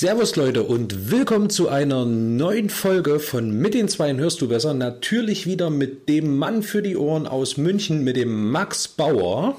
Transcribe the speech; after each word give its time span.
Servus 0.00 0.36
Leute 0.36 0.62
und 0.62 1.10
willkommen 1.10 1.50
zu 1.50 1.68
einer 1.68 2.04
neuen 2.04 2.70
Folge 2.70 3.18
von 3.18 3.50
Mit 3.50 3.74
den 3.74 3.88
Zweien 3.88 4.20
hörst 4.20 4.40
du 4.40 4.46
besser. 4.46 4.72
Natürlich 4.72 5.44
wieder 5.44 5.70
mit 5.70 6.08
dem 6.08 6.38
Mann 6.38 6.62
für 6.62 6.82
die 6.82 6.96
Ohren 6.96 7.26
aus 7.26 7.56
München, 7.56 8.04
mit 8.04 8.14
dem 8.14 8.52
Max 8.52 8.86
Bauer. 8.86 9.56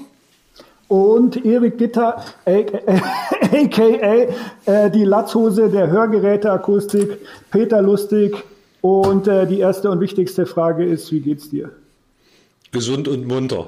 Und 0.88 1.44
Erik 1.44 1.76
Gitter, 1.76 2.24
aka 2.46 2.56
äh, 4.64 4.90
die 4.90 5.04
Latzhose 5.04 5.68
der 5.68 5.90
Hörgeräteakustik, 5.90 7.18
Peter 7.50 7.82
Lustig. 7.82 8.34
Und 8.80 9.28
äh, 9.28 9.46
die 9.46 9.58
erste 9.58 9.90
und 9.90 10.00
wichtigste 10.00 10.46
Frage 10.46 10.86
ist, 10.86 11.12
wie 11.12 11.20
geht's 11.20 11.50
dir? 11.50 11.68
Gesund 12.72 13.08
und 13.08 13.26
munter. 13.26 13.66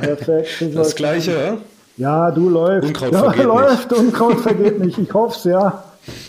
Perfekt. 0.00 0.48
Das 0.74 0.96
gleiche, 0.96 1.32
ja? 1.32 1.58
Ja, 1.98 2.30
du 2.30 2.48
läufst. 2.48 2.88
Unkraut 2.88 3.12
ja, 3.12 3.22
vergeht 3.24 3.44
läuft, 3.44 3.90
nicht. 3.90 4.00
Unkraut 4.00 4.40
vergeht 4.40 4.78
nicht. 4.78 4.96
Ich 4.96 5.12
hoffe 5.12 5.36
es, 5.36 5.44
ja. 5.44 5.84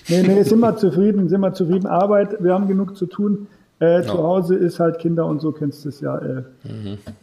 Nee, 0.09 0.23
nee, 0.23 0.44
sind 0.44 0.59
wir 0.59 0.75
zufrieden, 0.77 1.27
sind 1.30 1.41
wir 1.41 1.53
zufrieden. 1.53 1.86
Arbeit, 1.88 2.38
wir 2.44 2.53
haben 2.53 2.67
genug 2.67 2.95
zu 2.97 3.05
tun. 3.05 3.47
Äh, 3.80 4.02
Zu 4.02 4.14
Hause 4.17 4.55
ist 4.55 4.80
halt 4.80 4.97
Kinder 4.97 5.27
und 5.27 5.39
so 5.39 5.52
kennst 5.52 5.86
du 5.86 5.89
es 5.89 6.02
ja. 6.02 6.17
Äh. 6.17 6.44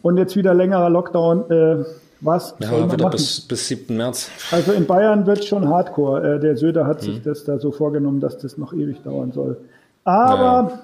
Und 0.01 0.15
jetzt 0.17 0.37
wieder 0.37 0.53
längerer 0.53 0.89
Lockdown. 0.89 1.51
Äh, 1.51 1.83
was 2.21 2.49
soll 2.51 2.57
Ja, 2.59 2.71
man 2.85 2.91
wieder 2.93 3.03
machen? 3.03 3.11
bis, 3.11 3.41
bis 3.41 3.67
7. 3.67 3.97
März. 3.97 4.29
Also 4.51 4.71
in 4.71 4.85
Bayern 4.85 5.25
wird 5.25 5.43
schon 5.43 5.67
hardcore. 5.67 6.35
Äh, 6.35 6.39
der 6.39 6.55
Söder 6.55 6.87
hat 6.87 7.01
Mhm. 7.01 7.05
sich 7.07 7.21
das 7.23 7.43
da 7.43 7.59
so 7.59 7.71
vorgenommen, 7.73 8.21
dass 8.21 8.37
das 8.37 8.57
noch 8.57 8.71
ewig 8.71 9.01
dauern 9.03 9.33
soll. 9.33 9.57
Aber 10.05 10.69
Ja. 10.71 10.79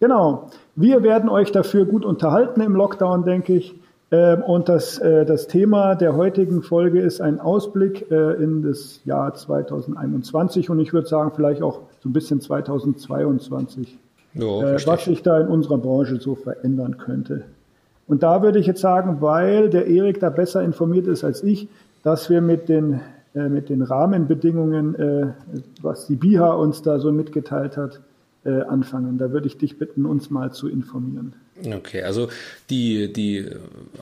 genau, 0.00 0.50
wir 0.76 1.02
werden 1.02 1.28
euch 1.28 1.52
dafür 1.52 1.84
gut 1.84 2.06
unterhalten 2.06 2.62
im 2.62 2.74
Lockdown, 2.74 3.24
denke 3.26 3.52
ich. 3.54 3.74
Ähm, 4.12 4.42
Und 4.42 4.68
das, 4.68 4.98
äh, 4.98 5.24
das 5.24 5.46
Thema 5.46 5.94
der 5.94 6.14
heutigen 6.14 6.62
Folge 6.62 7.00
ist 7.00 7.22
ein 7.22 7.40
Ausblick 7.40 8.10
äh, 8.10 8.34
in 8.34 8.62
das 8.62 9.00
Jahr 9.06 9.32
2021 9.32 10.68
und 10.68 10.78
ich 10.80 10.92
würde 10.92 11.08
sagen 11.08 11.32
vielleicht 11.34 11.62
auch 11.62 11.80
so 12.00 12.10
ein 12.10 12.12
bisschen 12.12 12.42
2022 12.42 13.98
Ja, 14.34 14.74
äh, 14.74 14.86
was 14.86 15.04
sich 15.06 15.22
da 15.22 15.40
in 15.40 15.48
unserer 15.48 15.78
Branche 15.78 16.20
so 16.20 16.34
verändern 16.34 16.98
könnte. 16.98 17.44
Und 18.06 18.22
da 18.22 18.42
würde 18.42 18.58
ich 18.58 18.66
jetzt 18.66 18.82
sagen, 18.82 19.18
weil 19.20 19.70
der 19.70 19.86
Erik 19.86 20.20
da 20.20 20.28
besser 20.28 20.62
informiert 20.62 21.06
ist 21.06 21.24
als 21.24 21.42
ich, 21.42 21.68
dass 22.02 22.28
wir 22.28 22.42
mit 22.42 22.68
den, 22.68 23.00
mit 23.32 23.68
den 23.68 23.80
Rahmenbedingungen, 23.80 25.34
was 25.80 26.08
die 26.08 26.16
BIHA 26.16 26.52
uns 26.54 26.82
da 26.82 26.98
so 26.98 27.12
mitgeteilt 27.12 27.76
hat, 27.76 28.00
äh, 28.44 28.62
anfangen. 28.62 29.18
Da 29.18 29.30
würde 29.30 29.46
ich 29.46 29.58
dich 29.58 29.78
bitten, 29.78 30.04
uns 30.04 30.30
mal 30.30 30.52
zu 30.52 30.68
informieren. 30.68 31.34
Okay, 31.64 32.02
also 32.02 32.28
die, 32.70 33.12
die 33.12 33.46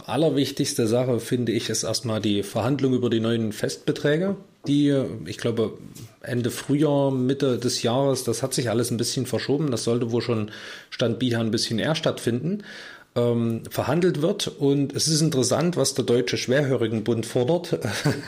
allerwichtigste 0.06 0.86
Sache 0.86 1.20
finde 1.20 1.52
ich 1.52 1.68
ist 1.68 1.82
erstmal 1.82 2.20
die 2.20 2.42
Verhandlung 2.42 2.94
über 2.94 3.10
die 3.10 3.20
neuen 3.20 3.52
Festbeträge. 3.52 4.36
Die, 4.66 4.94
ich 5.26 5.38
glaube, 5.38 5.78
Ende 6.22 6.50
Frühjahr, 6.50 7.10
Mitte 7.10 7.58
des 7.58 7.82
Jahres, 7.82 8.24
das 8.24 8.42
hat 8.42 8.54
sich 8.54 8.70
alles 8.70 8.90
ein 8.90 8.98
bisschen 8.98 9.26
verschoben. 9.26 9.70
Das 9.70 9.84
sollte 9.84 10.12
wohl 10.12 10.22
schon 10.22 10.50
Stand 10.90 11.18
BIHA 11.18 11.40
ein 11.40 11.50
bisschen 11.50 11.78
eher 11.78 11.94
stattfinden. 11.94 12.62
Ähm, 13.16 13.62
verhandelt 13.68 14.22
wird 14.22 14.46
und 14.46 14.94
es 14.94 15.08
ist 15.08 15.20
interessant, 15.20 15.76
was 15.76 15.94
der 15.94 16.04
Deutsche 16.04 16.36
Schwerhörigenbund 16.36 17.26
fordert. 17.26 17.80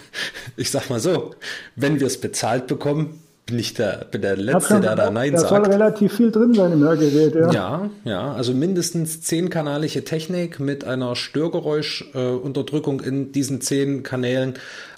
ich 0.57 0.73
sag 0.73 0.91
mal 0.91 0.99
so, 0.99 1.37
wenn 1.77 2.01
wir 2.01 2.09
es 2.09 2.21
bezahlt 2.21 2.67
bekommen, 2.67 3.22
bin 3.47 3.59
ich 3.59 3.75
der, 3.75 4.07
bin 4.11 4.23
der 4.23 4.37
Letzte, 4.37 4.81
der 4.81 4.95
da 4.95 5.11
Nein 5.11 5.33
da 5.33 5.41
sagt. 5.41 5.65
soll 5.65 5.73
relativ 5.73 6.15
viel 6.15 6.31
drin 6.31 6.55
sein 6.55 6.73
im 6.73 6.83
Hörgerät. 6.83 7.35
Ja. 7.35 7.51
Ja, 7.53 7.91
ja, 8.05 8.33
also 8.33 8.55
mindestens 8.55 9.21
zehnkanalige 9.23 10.05
Technik 10.05 10.61
mit 10.61 10.85
einer 10.85 11.17
Störgeräuschunterdrückung 11.17 13.01
in 13.01 13.33
diesen 13.33 13.61
zehn 13.61 14.03
Kanälen, 14.03 14.55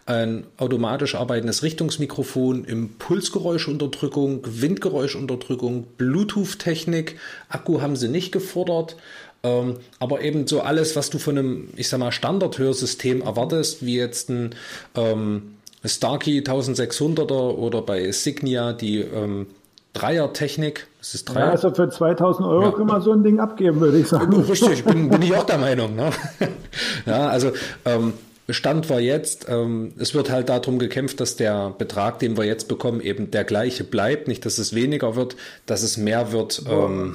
ein 0.06 0.44
automatisch 0.58 1.14
arbeitendes 1.14 1.62
Richtungsmikrofon, 1.62 2.64
Impulsgeräuschunterdrückung, 2.64 4.42
Windgeräuschunterdrückung, 4.44 5.86
Bluetooth-Technik, 5.96 7.18
Akku 7.48 7.80
haben 7.80 7.96
sie 7.96 8.08
nicht 8.08 8.30
gefordert. 8.30 8.96
Ähm, 9.42 9.76
aber 9.98 10.22
eben 10.22 10.46
so 10.46 10.60
alles, 10.60 10.96
was 10.96 11.10
du 11.10 11.18
von 11.18 11.38
einem, 11.38 11.68
ich 11.76 11.88
sag 11.88 12.00
mal, 12.00 12.12
Standardhörsystem 12.12 13.22
erwartest, 13.22 13.84
wie 13.84 13.96
jetzt 13.96 14.28
ein 14.28 14.54
ähm, 14.94 15.54
Starkey 15.84 16.40
1600er 16.40 17.32
oder 17.56 17.82
bei 17.82 18.10
Signia 18.12 18.72
die 18.72 19.00
ähm, 19.00 19.46
Dreier-Technik. 19.92 20.86
Das 20.98 21.14
ist 21.14 21.28
Ja, 21.28 21.34
Dreier. 21.34 21.50
also 21.52 21.72
für 21.72 21.88
2000 21.88 22.48
Euro 22.48 22.62
Ja. 22.64 22.70
können 22.72 22.88
wir 22.88 23.00
so 23.00 23.12
ein 23.12 23.22
Ding 23.22 23.38
abgeben, 23.40 23.80
würde 23.80 23.98
ich 23.98 24.08
sagen. 24.08 24.34
Richtig, 24.42 24.84
bin, 24.84 25.08
bin 25.08 25.22
ich 25.22 25.34
auch 25.34 25.44
der 25.46 25.58
Meinung. 25.58 25.94
Ne? 25.94 26.10
Ja, 27.06 27.28
also 27.28 27.52
ähm, 27.84 28.14
Stand 28.50 28.90
war 28.90 29.00
jetzt, 29.00 29.46
ähm, 29.48 29.92
es 29.98 30.14
wird 30.14 30.30
halt 30.30 30.48
darum 30.48 30.78
gekämpft, 30.78 31.20
dass 31.20 31.36
der 31.36 31.70
Betrag, 31.78 32.18
den 32.18 32.36
wir 32.36 32.44
jetzt 32.44 32.68
bekommen, 32.68 33.00
eben 33.00 33.30
der 33.30 33.44
gleiche 33.44 33.84
bleibt. 33.84 34.26
Nicht, 34.28 34.44
dass 34.44 34.58
es 34.58 34.74
weniger 34.74 35.16
wird, 35.16 35.36
dass 35.66 35.82
es 35.82 35.96
mehr 35.96 36.32
wird. 36.32 36.62
Ähm, 36.68 37.14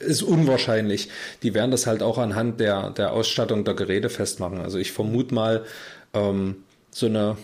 ist 0.00 0.22
unwahrscheinlich. 0.22 1.08
Die 1.42 1.54
werden 1.54 1.70
das 1.70 1.86
halt 1.86 2.02
auch 2.02 2.18
anhand 2.18 2.60
der, 2.60 2.90
der 2.90 3.12
Ausstattung 3.12 3.64
der 3.64 3.72
Geräte 3.74 4.10
festmachen. 4.10 4.60
Also 4.60 4.76
ich 4.78 4.92
vermute 4.92 5.34
mal, 5.34 5.64
ähm, 6.12 6.56
so 6.96 7.06
eine, 7.06 7.36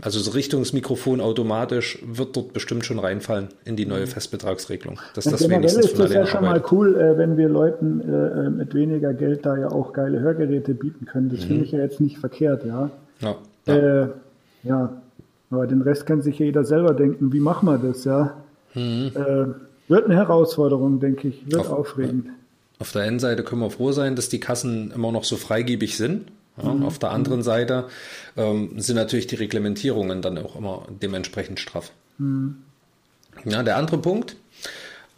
also 0.00 0.18
so 0.18 0.30
Richtungsmikrofon 0.30 1.20
automatisch 1.20 1.98
wird 2.06 2.34
dort 2.36 2.54
bestimmt 2.54 2.86
schon 2.86 2.98
reinfallen 2.98 3.48
in 3.66 3.76
die 3.76 3.84
neue 3.84 4.06
Festbetragsregelung. 4.06 4.98
Dass 5.14 5.24
das 5.24 5.40
generell 5.40 5.58
wenigstens 5.58 5.86
ist 5.86 5.98
das 5.98 6.12
ja 6.14 6.26
schon 6.26 6.42
mal 6.42 6.62
cool, 6.70 6.96
äh, 6.98 7.18
wenn 7.18 7.36
wir 7.36 7.50
Leuten 7.50 8.00
äh, 8.00 8.46
äh, 8.46 8.50
mit 8.50 8.74
weniger 8.74 9.12
Geld 9.12 9.44
da 9.44 9.58
ja 9.58 9.70
auch 9.70 9.92
geile 9.92 10.20
Hörgeräte 10.20 10.72
bieten 10.72 11.04
können. 11.04 11.28
Das 11.28 11.44
finde 11.44 11.64
ich 11.64 11.72
ja 11.72 11.80
jetzt 11.80 12.00
nicht 12.00 12.16
verkehrt, 12.16 12.64
ja. 12.64 12.90
Ja, 13.20 13.36
ja. 13.66 13.74
Äh, 13.74 14.08
ja, 14.62 15.02
aber 15.50 15.66
den 15.66 15.82
Rest 15.82 16.06
kann 16.06 16.22
sich 16.22 16.38
ja 16.38 16.46
jeder 16.46 16.64
selber 16.64 16.94
denken. 16.94 17.30
Wie 17.34 17.40
machen 17.40 17.66
wir 17.66 17.76
das, 17.76 18.04
ja? 18.04 18.38
Äh, 18.74 19.10
wird 19.88 20.04
eine 20.06 20.16
Herausforderung, 20.16 20.98
denke 20.98 21.28
ich. 21.28 21.44
Wird 21.44 21.60
Auf- 21.60 21.70
aufregend. 21.70 22.28
Auf 22.78 22.92
der 22.92 23.02
einen 23.02 23.18
Seite 23.18 23.42
können 23.42 23.60
wir 23.60 23.70
froh 23.70 23.92
sein, 23.92 24.16
dass 24.16 24.30
die 24.30 24.40
Kassen 24.40 24.92
immer 24.94 25.12
noch 25.12 25.24
so 25.24 25.36
freigebig 25.36 25.96
sind. 25.98 26.28
Ja, 26.62 26.86
Auf 26.86 26.98
der 26.98 27.10
anderen 27.10 27.42
Seite 27.42 27.88
ähm, 28.36 28.80
sind 28.80 28.96
natürlich 28.96 29.26
die 29.26 29.36
Reglementierungen 29.36 30.22
dann 30.22 30.38
auch 30.38 30.56
immer 30.56 30.86
dementsprechend 31.02 31.60
straff. 31.60 31.92
Ja, 33.44 33.62
der 33.62 33.76
andere 33.76 33.98
Punkt. 33.98 34.36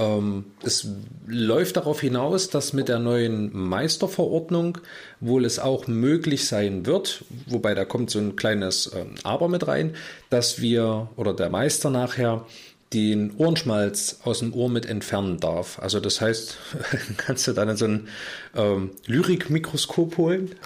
Ähm, 0.00 0.46
es 0.62 0.88
läuft 1.26 1.76
darauf 1.76 2.00
hinaus, 2.00 2.48
dass 2.48 2.72
mit 2.72 2.88
der 2.88 2.98
neuen 2.98 3.50
Meisterverordnung 3.52 4.78
wohl 5.20 5.44
es 5.44 5.58
auch 5.58 5.86
möglich 5.86 6.48
sein 6.48 6.86
wird, 6.86 7.24
wobei 7.46 7.74
da 7.74 7.84
kommt 7.84 8.10
so 8.10 8.18
ein 8.18 8.34
kleines 8.34 8.90
ähm, 8.94 9.14
Aber 9.24 9.48
mit 9.48 9.68
rein, 9.68 9.94
dass 10.30 10.60
wir 10.60 11.10
oder 11.16 11.34
der 11.34 11.50
Meister 11.50 11.90
nachher 11.90 12.46
den 12.92 13.36
Ohrenschmalz 13.36 14.18
aus 14.24 14.40
dem 14.40 14.52
Ohr 14.52 14.68
mit 14.68 14.84
entfernen 14.84 15.38
darf. 15.38 15.78
Also 15.78 16.00
das 16.00 16.20
heißt, 16.20 16.58
kannst 17.16 17.46
du 17.46 17.52
dann 17.52 17.76
so 17.76 17.84
ein 17.84 18.08
ähm, 18.56 18.90
Lyrikmikroskop 19.06 20.16
holen 20.16 20.56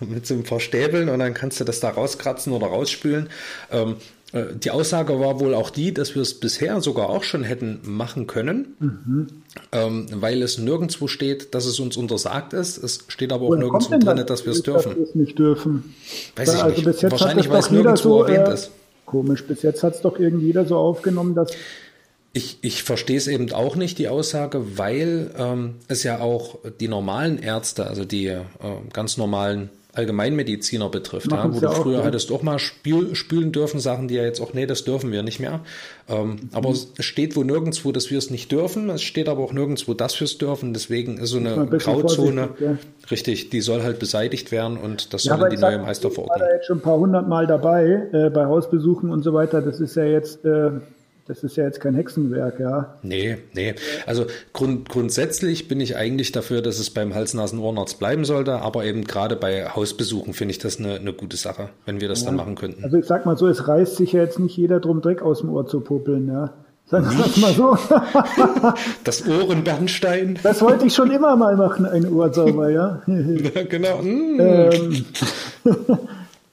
mit 0.00 0.26
so 0.26 0.34
ein 0.34 0.44
paar 0.44 0.60
Stäbeln 0.60 1.08
und 1.10 1.18
dann 1.18 1.34
kannst 1.34 1.60
du 1.60 1.64
das 1.64 1.80
da 1.80 1.90
rauskratzen 1.90 2.52
oder 2.52 2.68
rausspülen. 2.68 3.28
Ähm, 3.70 3.96
äh, 4.32 4.46
die 4.56 4.70
Aussage 4.70 5.20
war 5.20 5.40
wohl 5.40 5.54
auch 5.54 5.68
die, 5.68 5.92
dass 5.92 6.14
wir 6.14 6.22
es 6.22 6.40
bisher 6.40 6.80
sogar 6.80 7.10
auch 7.10 7.22
schon 7.22 7.44
hätten 7.44 7.80
machen 7.84 8.26
können, 8.26 9.20
ähm, 9.72 10.06
weil 10.10 10.42
es 10.42 10.56
nirgendwo 10.56 11.06
steht, 11.06 11.54
dass 11.54 11.66
es 11.66 11.78
uns 11.80 11.98
untersagt 11.98 12.54
ist. 12.54 12.78
Es 12.78 13.04
steht 13.08 13.30
aber 13.30 13.44
auch 13.44 13.50
Woher 13.50 13.60
nirgendwo 13.60 13.98
drin, 13.98 14.16
das, 14.16 14.26
dass 14.26 14.46
wir 14.46 14.52
es 14.52 14.62
dass 14.62 14.84
dürfen. 14.84 15.02
es 15.02 15.14
nicht 15.14 15.38
dürfen? 15.38 15.94
Weiß 16.34 16.54
ich 16.54 16.62
also 16.62 16.82
nicht. 16.82 17.02
Wahrscheinlich, 17.02 17.50
weil 17.50 17.60
es 17.60 17.70
nirgendwo 17.70 17.96
so, 17.96 18.24
erwähnt 18.24 18.48
äh, 18.48 18.54
ist. 18.54 18.70
Komisch, 19.14 19.46
bis 19.46 19.62
jetzt 19.62 19.84
hat 19.84 19.94
es 19.94 20.00
doch 20.00 20.18
irgendwie 20.18 20.46
jeder 20.46 20.66
so 20.66 20.76
aufgenommen, 20.76 21.36
dass 21.36 21.52
Ich, 22.32 22.58
ich 22.62 22.82
verstehe 22.82 23.16
es 23.16 23.28
eben 23.28 23.52
auch 23.52 23.76
nicht, 23.76 23.98
die 23.98 24.08
Aussage, 24.08 24.76
weil 24.76 25.30
ähm, 25.38 25.76
es 25.86 26.02
ja 26.02 26.18
auch 26.18 26.58
die 26.80 26.88
normalen 26.88 27.38
Ärzte, 27.38 27.86
also 27.86 28.04
die 28.04 28.26
äh, 28.26 28.42
ganz 28.92 29.16
normalen 29.16 29.70
Allgemeinmediziner 29.96 30.88
betrifft, 30.88 31.30
ja, 31.30 31.52
wo 31.54 31.60
du 31.60 31.68
auch, 31.68 31.82
früher 31.82 31.98
ja. 31.98 32.04
hättest 32.04 32.32
auch 32.32 32.42
mal 32.42 32.58
spül, 32.58 33.14
spülen 33.14 33.52
dürfen, 33.52 33.80
sagen 33.80 34.08
die 34.08 34.14
ja 34.14 34.22
jetzt 34.24 34.40
auch, 34.40 34.54
nee, 34.54 34.66
das 34.66 34.84
dürfen 34.84 35.12
wir 35.12 35.22
nicht 35.22 35.40
mehr. 35.40 35.60
Ähm, 36.08 36.36
Aber 36.52 36.70
Mhm. 36.70 36.76
es 36.98 37.04
steht 37.04 37.36
wohl 37.36 37.44
nirgendwo, 37.44 37.92
dass 37.92 38.10
wir 38.10 38.18
es 38.18 38.30
nicht 38.30 38.52
dürfen. 38.52 38.90
Es 38.90 39.02
steht 39.02 39.28
aber 39.28 39.42
auch 39.42 39.52
nirgendwo, 39.52 39.94
dass 39.94 40.18
wir 40.20 40.24
es 40.26 40.38
dürfen. 40.38 40.72
Deswegen 40.74 41.18
ist 41.18 41.30
so 41.30 41.38
eine 41.38 41.54
ein 41.54 41.70
Grauzone, 41.70 42.50
ja. 42.60 42.76
richtig, 43.10 43.50
die 43.50 43.60
soll 43.60 43.82
halt 43.82 43.98
beseitigt 43.98 44.52
werden 44.52 44.76
und 44.76 45.14
das 45.14 45.22
soll 45.24 45.34
aber 45.34 45.48
in 45.48 45.56
die 45.56 45.60
neue 45.62 45.78
Meisterverordnung. 45.78 46.36
Ich 46.36 46.40
war 46.42 46.48
da 46.48 46.54
jetzt 46.54 46.66
schon 46.66 46.78
ein 46.78 46.82
paar 46.82 46.98
hundert 46.98 47.28
Mal 47.28 47.46
dabei, 47.46 48.08
äh, 48.12 48.30
bei 48.30 48.46
Hausbesuchen 48.46 49.10
und 49.10 49.22
so 49.22 49.32
weiter. 49.32 49.62
Das 49.62 49.80
ist 49.80 49.94
ja 49.96 50.04
jetzt, 50.04 50.44
äh, 50.44 50.70
das 51.26 51.42
ist 51.42 51.56
ja 51.56 51.64
jetzt 51.64 51.80
kein 51.80 51.94
Hexenwerk, 51.94 52.60
ja. 52.60 52.98
Nee, 53.02 53.38
nee. 53.54 53.74
Also 54.06 54.26
grund, 54.52 54.88
grundsätzlich 54.90 55.68
bin 55.68 55.80
ich 55.80 55.96
eigentlich 55.96 56.32
dafür, 56.32 56.60
dass 56.60 56.78
es 56.78 56.90
beim 56.90 57.14
Hals-Nasen-Ohrenarzt 57.14 57.98
bleiben 57.98 58.26
sollte, 58.26 58.56
aber 58.60 58.84
eben 58.84 59.04
gerade 59.04 59.34
bei 59.36 59.68
Hausbesuchen 59.68 60.34
finde 60.34 60.52
ich 60.52 60.58
das 60.58 60.78
eine, 60.78 60.96
eine 60.96 61.14
gute 61.14 61.38
Sache, 61.38 61.70
wenn 61.86 62.00
wir 62.00 62.08
das 62.08 62.20
ja. 62.20 62.26
dann 62.26 62.36
machen 62.36 62.56
könnten. 62.56 62.84
Also 62.84 62.98
ich 62.98 63.06
sag 63.06 63.24
mal 63.24 63.38
so, 63.38 63.48
es 63.48 63.66
reißt 63.66 63.96
sich 63.96 64.12
ja 64.12 64.20
jetzt 64.20 64.38
nicht 64.38 64.56
jeder 64.56 64.80
drum, 64.80 65.00
Dreck 65.00 65.22
aus 65.22 65.40
dem 65.40 65.50
Ohr 65.50 65.66
zu 65.66 65.80
puppeln, 65.80 66.28
ja. 66.28 66.52
Sagen 66.86 67.06
wir 67.10 67.24
das 67.24 67.36
mal 67.38 67.52
so. 67.54 67.78
das 69.04 69.26
Ohrenbernstein. 69.26 70.38
Das 70.42 70.60
wollte 70.60 70.86
ich 70.86 70.94
schon 70.94 71.10
immer 71.10 71.34
mal 71.34 71.56
machen, 71.56 71.86
ein 71.86 72.12
Ohr 72.12 72.30
sauber, 72.34 72.68
ja. 72.68 73.00
ja 73.06 73.62
genau. 73.62 74.02
Mm. 74.02 74.40
Ähm, 74.40 75.04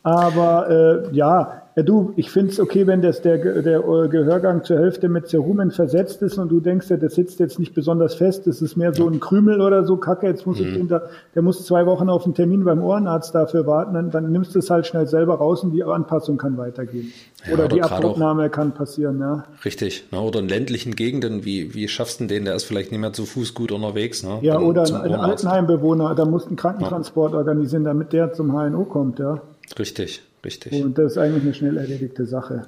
aber 0.03 1.09
äh, 1.11 1.15
ja, 1.15 1.60
ja, 1.75 1.83
du, 1.83 2.11
ich 2.17 2.29
finde 2.29 2.51
es 2.51 2.59
okay, 2.59 2.85
wenn 2.85 3.01
das 3.01 3.21
der, 3.21 3.37
der 3.61 3.79
Gehörgang 4.09 4.63
zur 4.63 4.77
Hälfte 4.77 5.07
mit 5.07 5.29
Cerumen 5.29 5.71
versetzt 5.71 6.21
ist 6.21 6.37
und 6.37 6.49
du 6.49 6.59
denkst, 6.59 6.89
ja, 6.89 6.97
das 6.97 7.15
sitzt 7.15 7.39
jetzt 7.39 7.59
nicht 7.59 7.73
besonders 7.73 8.15
fest, 8.15 8.45
das 8.45 8.61
ist 8.61 8.75
mehr 8.75 8.93
so 8.93 9.07
ein 9.07 9.21
Krümel 9.21 9.61
oder 9.61 9.85
so, 9.85 9.95
Kacke, 9.95 10.27
jetzt 10.27 10.45
muss 10.45 10.59
mhm. 10.59 10.67
ich 10.67 10.73
hinter, 10.73 11.09
der 11.33 11.41
muss 11.41 11.65
zwei 11.65 11.85
Wochen 11.85 12.09
auf 12.09 12.25
einen 12.25 12.33
Termin 12.33 12.65
beim 12.65 12.83
Ohrenarzt 12.83 13.33
dafür 13.33 13.65
warten, 13.67 13.93
dann, 13.93 14.11
dann 14.11 14.31
nimmst 14.31 14.53
du 14.53 14.59
es 14.59 14.69
halt 14.69 14.85
schnell 14.85 15.07
selber 15.07 15.35
raus 15.35 15.63
und 15.63 15.71
die 15.71 15.83
Anpassung 15.83 16.37
kann 16.37 16.57
weitergehen. 16.57 17.13
Ja, 17.45 17.53
oder, 17.53 17.65
oder, 17.65 17.75
die 17.75 17.83
Abdrucknahme 17.83 18.49
kann 18.49 18.73
passieren, 18.73 19.19
ja. 19.19 19.45
Richtig, 19.63 20.05
ne? 20.11 20.19
oder 20.19 20.39
in 20.39 20.49
ländlichen 20.49 20.95
Gegenden, 20.95 21.45
wie, 21.45 21.73
wie 21.73 21.87
schaffst 21.87 22.19
du 22.19 22.25
den, 22.25 22.43
der 22.43 22.55
ist 22.55 22.65
vielleicht 22.65 22.91
nicht 22.91 22.99
mehr 22.99 23.13
zu 23.13 23.25
Fuß 23.25 23.53
gut 23.53 23.71
unterwegs. 23.71 24.23
Ne? 24.23 24.39
Ja, 24.41 24.59
oder 24.59 24.83
ein, 24.83 24.95
ein 24.95 25.15
Altenheimbewohner, 25.15 26.15
da 26.15 26.25
musst 26.25 26.47
du 26.47 26.49
einen 26.49 26.57
Krankentransport 26.57 27.31
ja. 27.31 27.37
organisieren, 27.37 27.85
damit 27.85 28.11
der 28.11 28.33
zum 28.33 28.51
HNO 28.51 28.83
kommt, 28.83 29.19
ja. 29.19 29.41
Richtig. 29.79 30.21
Richtig. 30.43 30.83
Und 30.83 30.97
das 30.97 31.13
ist 31.13 31.17
eigentlich 31.17 31.43
eine 31.43 31.53
schnell 31.53 31.77
erledigte 31.77 32.25
Sache. 32.25 32.63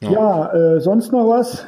Ja, 0.00 0.10
ja 0.12 0.52
äh, 0.54 0.80
sonst 0.80 1.12
noch 1.12 1.28
was? 1.28 1.64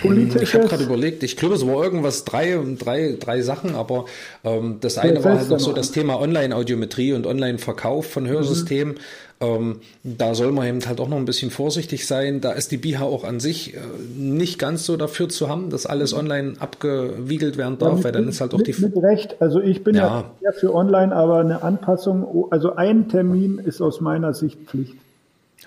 Politisches? 0.00 0.42
Ich 0.42 0.54
habe 0.54 0.66
gerade 0.66 0.84
überlegt, 0.84 1.22
ich 1.22 1.36
glaube, 1.36 1.54
es 1.54 1.66
war 1.66 1.82
irgendwas, 1.82 2.24
drei, 2.24 2.58
drei, 2.78 3.16
drei 3.18 3.42
Sachen, 3.42 3.74
aber 3.74 4.06
ähm, 4.44 4.78
das 4.80 4.98
eine 4.98 5.22
war 5.24 5.38
halt 5.38 5.48
noch 5.48 5.60
so 5.60 5.72
das 5.72 5.92
Thema 5.92 6.20
Online-Audiometrie 6.20 7.12
und 7.12 7.26
Online-Verkauf 7.26 8.06
von 8.06 8.26
Hörsystemen. 8.26 8.94
Mhm. 8.94 9.00
Ähm, 9.42 9.80
da 10.04 10.34
soll 10.36 10.52
man 10.52 10.68
eben 10.68 10.86
halt 10.86 11.00
auch 11.00 11.08
noch 11.08 11.16
ein 11.16 11.24
bisschen 11.24 11.50
vorsichtig 11.50 12.06
sein. 12.06 12.40
Da 12.40 12.52
ist 12.52 12.70
die 12.70 12.76
BIHA 12.76 13.02
auch 13.02 13.24
an 13.24 13.40
sich 13.40 13.74
äh, 13.74 13.78
nicht 14.16 14.58
ganz 14.58 14.86
so 14.86 14.96
dafür 14.96 15.28
zu 15.28 15.48
haben, 15.48 15.68
dass 15.68 15.84
alles 15.84 16.14
online 16.14 16.54
abgewiegelt 16.60 17.56
werden 17.56 17.76
darf, 17.78 17.88
ja, 17.88 17.94
mit, 17.96 18.04
weil 18.04 18.12
dann 18.12 18.28
ist 18.28 18.40
halt 18.40 18.54
auch 18.54 18.62
die. 18.62 18.72
Mit 18.78 18.96
Recht, 18.96 19.36
also 19.40 19.60
ich 19.60 19.82
bin 19.82 19.96
ja, 19.96 20.30
ja 20.40 20.52
für 20.52 20.72
online, 20.72 21.14
aber 21.14 21.40
eine 21.40 21.62
Anpassung, 21.62 22.46
also 22.50 22.76
ein 22.76 23.08
Termin 23.08 23.58
ist 23.58 23.80
aus 23.80 24.00
meiner 24.00 24.32
Sicht 24.32 24.58
Pflicht. 24.66 24.94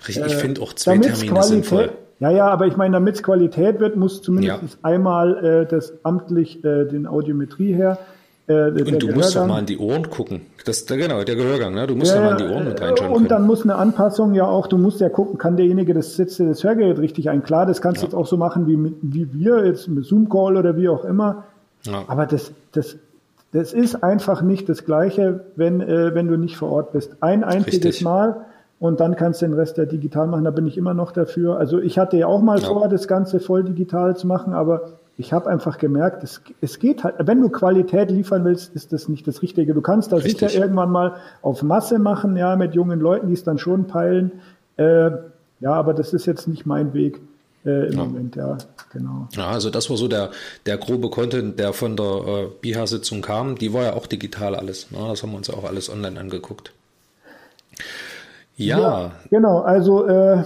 Richtig, 0.08 0.24
äh, 0.24 0.26
ich 0.28 0.34
finde 0.36 0.62
auch 0.62 0.72
zwei 0.72 0.96
Termine 0.96 1.26
Qualität, 1.26 1.44
sinnvoll. 1.44 1.90
Ja, 2.18 2.30
ja, 2.30 2.48
aber 2.48 2.66
ich 2.66 2.76
meine, 2.76 2.94
damit 2.94 3.16
es 3.16 3.22
Qualität 3.22 3.78
wird, 3.78 3.96
muss 3.96 4.22
zumindest 4.22 4.74
ja. 4.74 4.78
einmal 4.82 5.44
äh, 5.44 5.66
das 5.66 5.92
amtlich 6.02 6.64
äh, 6.64 6.84
den 6.86 7.06
Audiometrie 7.06 7.74
her 7.74 7.98
äh, 8.48 8.68
und 8.68 9.02
du 9.02 9.08
musst 9.08 9.34
doch 9.34 9.46
mal 9.46 9.58
in 9.58 9.66
die 9.66 9.78
Ohren 9.78 10.08
gucken. 10.08 10.42
Das, 10.64 10.86
genau, 10.86 11.24
der 11.24 11.34
Gehörgang, 11.34 11.74
ne? 11.74 11.86
Du 11.86 11.96
musst 11.96 12.14
ja, 12.14 12.20
mal 12.20 12.40
in 12.40 12.46
die 12.46 12.54
Ohren 12.54 12.68
mit 12.68 12.80
reinschauen. 12.80 13.10
Und 13.10 13.16
können. 13.16 13.28
dann 13.28 13.46
muss 13.46 13.62
eine 13.62 13.74
Anpassung 13.74 14.34
ja 14.34 14.46
auch, 14.46 14.68
du 14.68 14.78
musst 14.78 15.00
ja 15.00 15.08
gucken, 15.08 15.36
kann 15.36 15.56
derjenige 15.56 15.94
das 15.94 16.14
setzt 16.14 16.38
das 16.38 16.62
Hörgerät 16.62 16.98
richtig 16.98 17.28
ein. 17.28 17.42
Klar, 17.42 17.66
das 17.66 17.80
kannst 17.80 18.02
du 18.02 18.06
ja. 18.06 18.08
jetzt 18.08 18.14
auch 18.14 18.26
so 18.26 18.36
machen 18.36 18.68
wie, 18.68 18.76
mit, 18.76 18.94
wie 19.02 19.32
wir, 19.32 19.66
jetzt 19.66 19.88
mit 19.88 20.04
Zoom-Call 20.04 20.56
oder 20.56 20.76
wie 20.76 20.88
auch 20.88 21.04
immer. 21.04 21.44
Ja. 21.82 22.04
Aber 22.06 22.26
das, 22.26 22.52
das, 22.70 22.96
das 23.52 23.72
ist 23.72 24.04
einfach 24.04 24.42
nicht 24.42 24.68
das 24.68 24.84
Gleiche, 24.84 25.44
wenn, 25.56 25.80
äh, 25.80 26.14
wenn 26.14 26.28
du 26.28 26.36
nicht 26.36 26.56
vor 26.56 26.70
Ort 26.70 26.92
bist. 26.92 27.16
Ein 27.20 27.42
einziges 27.42 27.84
richtig. 27.84 28.04
Mal 28.04 28.46
und 28.78 29.00
dann 29.00 29.16
kannst 29.16 29.42
du 29.42 29.46
den 29.46 29.54
Rest 29.54 29.78
ja 29.78 29.86
digital 29.86 30.26
machen. 30.26 30.44
Da 30.44 30.50
bin 30.50 30.66
ich 30.66 30.76
immer 30.76 30.94
noch 30.94 31.12
dafür. 31.12 31.58
Also 31.58 31.80
ich 31.80 31.98
hatte 31.98 32.16
ja 32.16 32.26
auch 32.26 32.42
mal 32.42 32.58
vor, 32.60 32.88
das 32.88 33.08
Ganze 33.08 33.40
voll 33.40 33.64
digital 33.64 34.16
zu 34.16 34.26
machen, 34.26 34.52
aber 34.52 34.98
ich 35.18 35.32
habe 35.32 35.48
einfach 35.48 35.78
gemerkt, 35.78 36.22
es, 36.22 36.42
es 36.60 36.78
geht 36.78 37.02
halt, 37.02 37.14
wenn 37.18 37.40
du 37.40 37.48
Qualität 37.48 38.10
liefern 38.10 38.44
willst, 38.44 38.74
ist 38.74 38.92
das 38.92 39.08
nicht 39.08 39.26
das 39.26 39.40
Richtige. 39.40 39.72
Du 39.72 39.80
kannst 39.80 40.12
da 40.12 40.16
Richtig. 40.16 40.50
sicher 40.50 40.60
irgendwann 40.60 40.90
mal 40.90 41.14
auf 41.40 41.62
Masse 41.62 41.98
machen, 41.98 42.36
ja, 42.36 42.54
mit 42.56 42.74
jungen 42.74 43.00
Leuten, 43.00 43.28
die 43.28 43.34
es 43.34 43.42
dann 43.42 43.58
schon 43.58 43.86
peilen. 43.86 44.32
Äh, 44.76 45.10
ja, 45.60 45.72
aber 45.72 45.94
das 45.94 46.12
ist 46.12 46.26
jetzt 46.26 46.48
nicht 46.48 46.66
mein 46.66 46.92
Weg 46.92 47.18
äh, 47.64 47.86
im 47.86 47.92
ja. 47.94 48.04
Moment, 48.04 48.36
ja, 48.36 48.58
genau. 48.92 49.28
Ja, 49.32 49.48
also 49.48 49.70
das 49.70 49.88
war 49.88 49.96
so 49.96 50.06
der, 50.06 50.30
der 50.66 50.76
grobe 50.76 51.08
Content, 51.08 51.58
der 51.58 51.72
von 51.72 51.96
der 51.96 52.04
äh, 52.06 52.46
BIHA-Sitzung 52.60 53.22
kam. 53.22 53.56
Die 53.56 53.72
war 53.72 53.84
ja 53.84 53.92
auch 53.94 54.06
digital 54.06 54.54
alles. 54.54 54.90
Ne? 54.90 54.98
Das 55.08 55.22
haben 55.22 55.30
wir 55.30 55.38
uns 55.38 55.48
ja 55.48 55.54
auch 55.54 55.64
alles 55.64 55.88
online 55.88 56.20
angeguckt. 56.20 56.72
Ja. 58.56 58.78
ja 58.78 59.10
genau, 59.30 59.60
also 59.60 60.06
äh, 60.06 60.42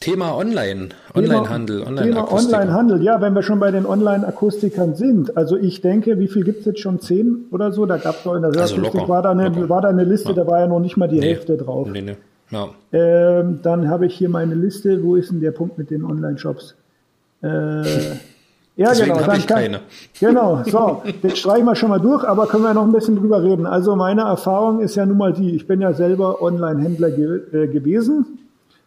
Thema 0.00 0.36
Online, 0.36 0.88
Onlinehandel, 1.14 1.82
Online 1.82 2.10
Thema 2.10 2.32
Onlinehandel, 2.32 3.02
ja, 3.02 3.20
wenn 3.20 3.34
wir 3.34 3.42
schon 3.42 3.60
bei 3.60 3.70
den 3.70 3.86
Online-Akustikern 3.86 4.96
sind. 4.96 5.36
Also 5.36 5.56
ich 5.56 5.80
denke, 5.80 6.18
wie 6.18 6.26
viel 6.26 6.42
gibt 6.42 6.60
es 6.60 6.64
jetzt 6.66 6.80
schon? 6.80 7.00
Zehn 7.00 7.44
oder 7.52 7.70
so? 7.70 7.86
Da 7.86 7.98
gab 7.98 8.16
es 8.16 8.24
doch 8.24 8.34
in 8.34 8.42
der 8.42 8.50
also 8.60 8.78
locker, 8.78 9.08
war, 9.08 9.22
da 9.22 9.30
eine, 9.30 9.68
war 9.68 9.80
da 9.80 9.88
eine 9.88 10.02
Liste, 10.02 10.30
ja. 10.30 10.34
da 10.34 10.46
war 10.46 10.60
ja 10.60 10.66
noch 10.66 10.80
nicht 10.80 10.96
mal 10.96 11.08
die 11.08 11.20
nee. 11.20 11.28
Hälfte 11.28 11.56
drauf. 11.56 11.88
Nee, 11.88 12.02
nee. 12.02 12.16
Ja. 12.50 12.68
Ähm, 12.92 13.60
dann 13.62 13.88
habe 13.88 14.06
ich 14.06 14.14
hier 14.14 14.28
meine 14.28 14.54
Liste. 14.54 15.02
Wo 15.04 15.14
ist 15.14 15.30
denn 15.30 15.40
der 15.40 15.52
Punkt 15.52 15.78
mit 15.78 15.90
den 15.90 16.04
Online-Shops? 16.04 16.74
Äh, 17.42 17.82
ja, 18.82 18.88
Deswegen 18.90 19.12
genau. 19.12 19.26
Dann 19.26 19.38
ich 19.38 19.46
kann, 19.46 19.58
keine. 19.58 19.80
Genau, 20.18 20.62
so, 20.66 21.02
jetzt 21.22 21.38
streichen 21.38 21.64
wir 21.66 21.76
schon 21.76 21.90
mal 21.90 22.00
durch, 22.00 22.24
aber 22.24 22.46
können 22.46 22.64
wir 22.64 22.74
noch 22.74 22.82
ein 22.82 22.92
bisschen 22.92 23.16
drüber 23.16 23.42
reden. 23.42 23.64
Also 23.64 23.94
meine 23.94 24.22
Erfahrung 24.22 24.80
ist 24.80 24.96
ja 24.96 25.06
nun 25.06 25.18
mal 25.18 25.32
die, 25.32 25.54
ich 25.54 25.66
bin 25.66 25.80
ja 25.80 25.92
selber 25.92 26.42
Online-Händler 26.42 27.10
ge 27.10 27.40
äh, 27.52 27.68
gewesen 27.68 28.38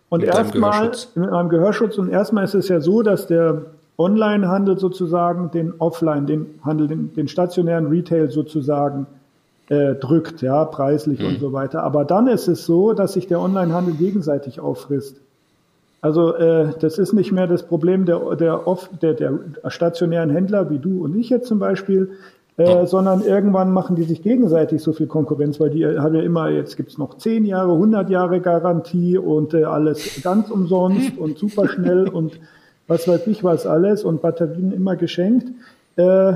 und 0.09 0.23
erstmal 0.23 0.89
mit 0.89 1.07
einem 1.15 1.49
Gehörschutz. 1.49 1.97
Und 1.97 2.09
erstmal 2.09 2.43
ist 2.43 2.55
es 2.55 2.67
ja 2.67 2.81
so, 2.81 3.03
dass 3.03 3.27
der 3.27 3.61
Online-Handel 3.97 4.77
sozusagen 4.77 5.51
den 5.51 5.73
Offline, 5.79 6.27
den 6.27 6.59
Handel, 6.63 6.87
den, 6.87 7.13
den 7.13 7.29
stationären 7.29 7.87
Retail 7.87 8.29
sozusagen 8.29 9.07
äh, 9.69 9.95
drückt, 9.95 10.41
ja, 10.41 10.65
preislich 10.65 11.21
mhm. 11.21 11.27
und 11.27 11.39
so 11.39 11.53
weiter. 11.53 11.83
Aber 11.83 12.03
dann 12.03 12.27
ist 12.27 12.49
es 12.49 12.65
so, 12.65 12.93
dass 12.93 13.13
sich 13.13 13.27
der 13.27 13.39
Online-Handel 13.39 13.93
gegenseitig 13.93 14.59
auffrisst. 14.59 15.21
Also 16.05 16.35
äh, 16.35 16.67
das 16.81 16.99
ist 16.99 17.13
nicht 17.13 17.31
mehr 17.31 17.47
das 17.47 17.63
Problem 17.63 18.05
der, 18.05 18.35
der, 18.35 18.67
off, 18.67 18.91
der, 19.01 19.15
der 19.15 19.39
stationären 19.69 20.29
Händler 20.29 20.69
wie 20.69 20.77
du 20.77 21.03
und 21.03 21.15
ich 21.15 21.31
jetzt 21.31 21.47
zum 21.47 21.57
Beispiel, 21.57 22.11
äh, 22.57 22.85
sondern 22.85 23.23
irgendwann 23.23 23.71
machen 23.71 23.95
die 23.95 24.03
sich 24.03 24.21
gegenseitig 24.21 24.83
so 24.83 24.93
viel 24.93 25.07
Konkurrenz, 25.07 25.59
weil 25.59 25.71
die 25.71 25.83
haben 25.83 26.13
ja 26.13 26.21
immer, 26.21 26.49
jetzt 26.49 26.77
gibt's 26.77 26.99
noch 26.99 27.17
10 27.17 27.45
Jahre, 27.45 27.71
100 27.71 28.07
Jahre 28.11 28.39
Garantie 28.39 29.17
und 29.17 29.55
äh, 29.55 29.63
alles 29.63 30.21
ganz 30.21 30.51
umsonst 30.51 31.17
und 31.17 31.39
super 31.39 31.67
schnell 31.67 32.07
und 32.13 32.39
was 32.87 33.07
weiß 33.07 33.25
ich 33.25 33.43
was 33.43 33.65
alles 33.65 34.03
und 34.03 34.21
Batterien 34.21 34.73
immer 34.73 34.95
geschenkt. 34.95 35.47
Äh, 35.95 36.33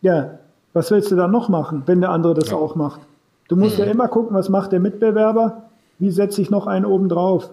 ja, 0.00 0.38
was 0.74 0.92
willst 0.92 1.10
du 1.10 1.16
da 1.16 1.26
noch 1.26 1.48
machen, 1.48 1.82
wenn 1.86 2.02
der 2.02 2.10
andere 2.10 2.34
das 2.34 2.50
ja. 2.50 2.56
auch 2.56 2.76
macht? 2.76 3.00
Du 3.48 3.56
musst 3.56 3.80
mhm. 3.80 3.84
ja 3.84 3.90
immer 3.90 4.06
gucken, 4.06 4.36
was 4.36 4.48
macht 4.48 4.70
der 4.70 4.78
Mitbewerber, 4.78 5.64
wie 5.98 6.12
setze 6.12 6.40
ich 6.40 6.50
noch 6.50 6.68
einen 6.68 6.84
oben 6.84 7.08
drauf. 7.08 7.50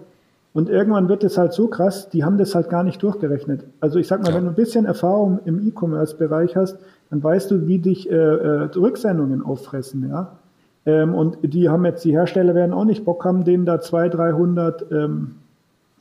Und 0.53 0.69
irgendwann 0.69 1.09
wird 1.09 1.23
es 1.23 1.37
halt 1.37 1.53
so 1.53 1.67
krass, 1.67 2.09
die 2.09 2.23
haben 2.23 2.37
das 2.37 2.55
halt 2.55 2.69
gar 2.69 2.83
nicht 2.83 3.03
durchgerechnet. 3.03 3.65
Also 3.79 3.99
ich 3.99 4.07
sag 4.07 4.23
mal, 4.23 4.29
ja. 4.29 4.35
wenn 4.35 4.45
du 4.45 4.49
ein 4.49 4.55
bisschen 4.55 4.85
Erfahrung 4.85 5.39
im 5.45 5.65
E-Commerce-Bereich 5.65 6.55
hast, 6.55 6.79
dann 7.11 7.23
weißt 7.23 7.51
du, 7.51 7.67
wie 7.67 7.79
dich 7.79 8.09
äh, 8.09 8.15
äh, 8.15 8.69
Rücksendungen 8.75 9.43
auffressen, 9.43 10.09
ja. 10.09 10.37
Ähm, 10.85 11.13
und 11.13 11.37
die 11.41 11.69
haben 11.69 11.85
jetzt, 11.85 12.03
die 12.05 12.13
Hersteller 12.13 12.55
werden 12.55 12.73
auch 12.73 12.85
nicht 12.85 13.05
Bock 13.05 13.25
haben, 13.25 13.43
denen 13.43 13.65
da 13.65 13.79
200, 13.79 14.17
300 14.17 14.91
ähm, 14.91 15.35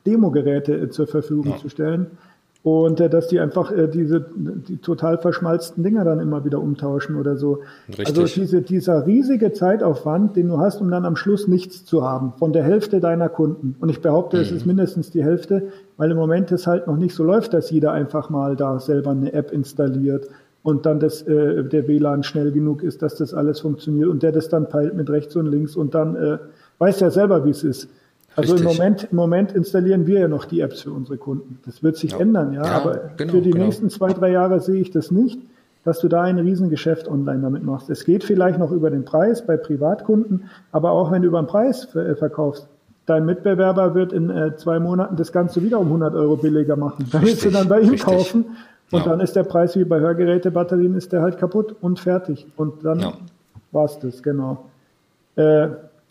Demo-Geräte 0.07 0.75
äh, 0.75 0.89
zur 0.89 1.07
Verfügung 1.07 1.53
ja. 1.53 1.59
zu 1.59 1.69
stellen. 1.69 2.07
Und 2.63 3.01
äh, 3.01 3.09
dass 3.09 3.29
die 3.29 3.39
einfach 3.39 3.71
äh, 3.71 3.89
diese 3.89 4.27
die 4.37 4.79
total 4.79 5.19
verschmalzten 5.19 5.85
Dinger 5.85 6.05
dann 6.05 6.19
immer 6.19 6.45
wieder 6.45 6.61
umtauschen 6.61 7.17
oder 7.17 7.37
so. 7.37 7.61
Richtig. 7.89 8.09
Also 8.09 8.25
diese, 8.25 8.63
dieser 8.63 9.07
riesige 9.07 9.53
Zeitaufwand, 9.53 10.37
den 10.37 10.49
du 10.49 10.59
hast, 10.59 10.81
um 10.81 10.91
dann 10.91 11.05
am 11.05 11.17
Schluss 11.17 11.47
nichts 11.47 11.85
zu 11.85 12.05
haben, 12.05 12.33
von 12.39 12.53
der 12.53 12.65
Hälfte 12.65 13.01
deiner 13.01 13.29
Kunden. 13.29 13.77
Und 13.81 13.89
ich 13.89 14.03
behaupte, 14.03 14.39
mhm. 14.39 14.43
es 14.43 14.51
ist 14.51 14.67
mindestens 14.67 15.11
die 15.11 15.23
Hälfte, 15.23 15.69
weil 15.97 16.11
im 16.11 16.17
Moment 16.17 16.51
es 16.51 16.67
halt 16.67 16.89
noch 16.89 16.97
nicht 16.97 17.15
so 17.15 17.23
läuft, 17.23 17.55
dass 17.55 17.71
jeder 17.71 17.93
einfach 17.93 18.29
mal 18.29 18.57
da 18.57 18.79
selber 18.81 19.13
eine 19.13 19.33
App 19.33 19.53
installiert 19.53 20.29
und 20.63 20.85
dann 20.85 21.01
das, 21.01 21.23
äh, 21.23 21.65
der 21.65 21.89
WLAN 21.89 22.25
schnell 22.25 22.53
genug 22.53 22.83
ist, 22.83 23.03
dass 23.03 23.15
das 23.15 23.33
alles 23.33 23.61
funktioniert 23.61 24.09
und 24.09 24.23
der 24.23 24.33
das 24.33 24.49
dann 24.49 24.69
peilt 24.69 24.95
mit 24.95 25.09
rechts 25.09 25.37
und 25.37 25.47
links 25.47 25.77
und 25.77 25.95
dann 25.95 26.17
äh, 26.17 26.39
weiß 26.79 27.01
ja 27.01 27.11
selber, 27.11 27.45
wie 27.45 27.51
es 27.51 27.65
ist. 27.65 27.89
Also 28.39 28.57
im 28.57 28.65
Moment, 28.65 29.09
im 29.11 29.17
Moment 29.17 29.53
installieren 29.53 30.07
wir 30.07 30.21
ja 30.21 30.29
noch 30.29 30.45
die 30.45 30.61
Apps 30.61 30.83
für 30.83 30.93
unsere 30.93 31.19
Kunden. 31.19 31.59
Das 31.67 31.83
wird 31.83 31.97
sich 31.97 32.13
ja. 32.13 32.19
ändern, 32.19 32.53
ja. 32.53 32.65
ja 32.65 32.73
aber 32.73 33.11
genau, 33.17 33.33
für 33.33 33.41
die 33.41 33.51
genau. 33.51 33.65
nächsten 33.65 33.91
zwei, 33.91 34.13
drei 34.13 34.31
Jahre 34.31 34.61
sehe 34.61 34.81
ich 34.81 34.91
das 34.91 35.11
nicht, 35.11 35.41
dass 35.85 36.01
du 36.01 36.09
da 36.09 36.23
ein 36.23 36.39
Riesengeschäft 36.39 37.09
online 37.09 37.41
damit 37.41 37.65
machst. 37.65 37.91
Es 37.91 38.05
geht 38.05 38.25
vielleicht 38.25 38.59
noch 38.59 38.71
über 38.71 38.91
den 38.91 39.05
Preis 39.05 39.45
bei 39.45 39.57
Privatkunden, 39.57 40.51
aber 40.71 40.93
auch 40.93 41.11
wenn 41.11 41.23
du 41.23 41.29
über 41.29 41.43
den 41.43 41.47
Preis 41.47 41.95
äh, 41.95 42.15
verkaufst, 42.15 42.69
dein 43.07 43.25
Mitbewerber 43.25 43.95
wird 43.95 44.13
in 44.13 44.31
äh, 44.31 44.55
zwei 44.57 44.79
Monaten 44.79 45.17
das 45.17 45.33
Ganze 45.33 45.63
wieder 45.63 45.81
um 45.81 45.87
100 45.87 46.15
Euro 46.15 46.37
billiger 46.37 46.77
machen. 46.77 47.07
Da 47.11 47.23
willst 47.23 47.45
du 47.45 47.51
dann 47.51 47.69
bei 47.69 47.81
ihm 47.81 47.91
richtig. 47.91 48.05
kaufen 48.05 48.45
und 48.91 49.05
ja. 49.05 49.09
dann 49.11 49.21
ist 49.21 49.35
der 49.35 49.45
Preis 49.45 49.77
wie 49.77 49.85
bei 49.85 49.99
Hörgerätebatterien, 49.99 50.95
ist 50.95 51.13
der 51.13 51.23
halt 51.23 51.39
kaputt 51.39 51.75
und 51.81 51.99
fertig. 52.01 52.47
Und 52.57 52.85
dann 52.85 53.01
ja. 53.01 53.13
war's 53.73 53.99
das, 53.99 54.23
genau. 54.23 54.67
Äh, 55.37 55.69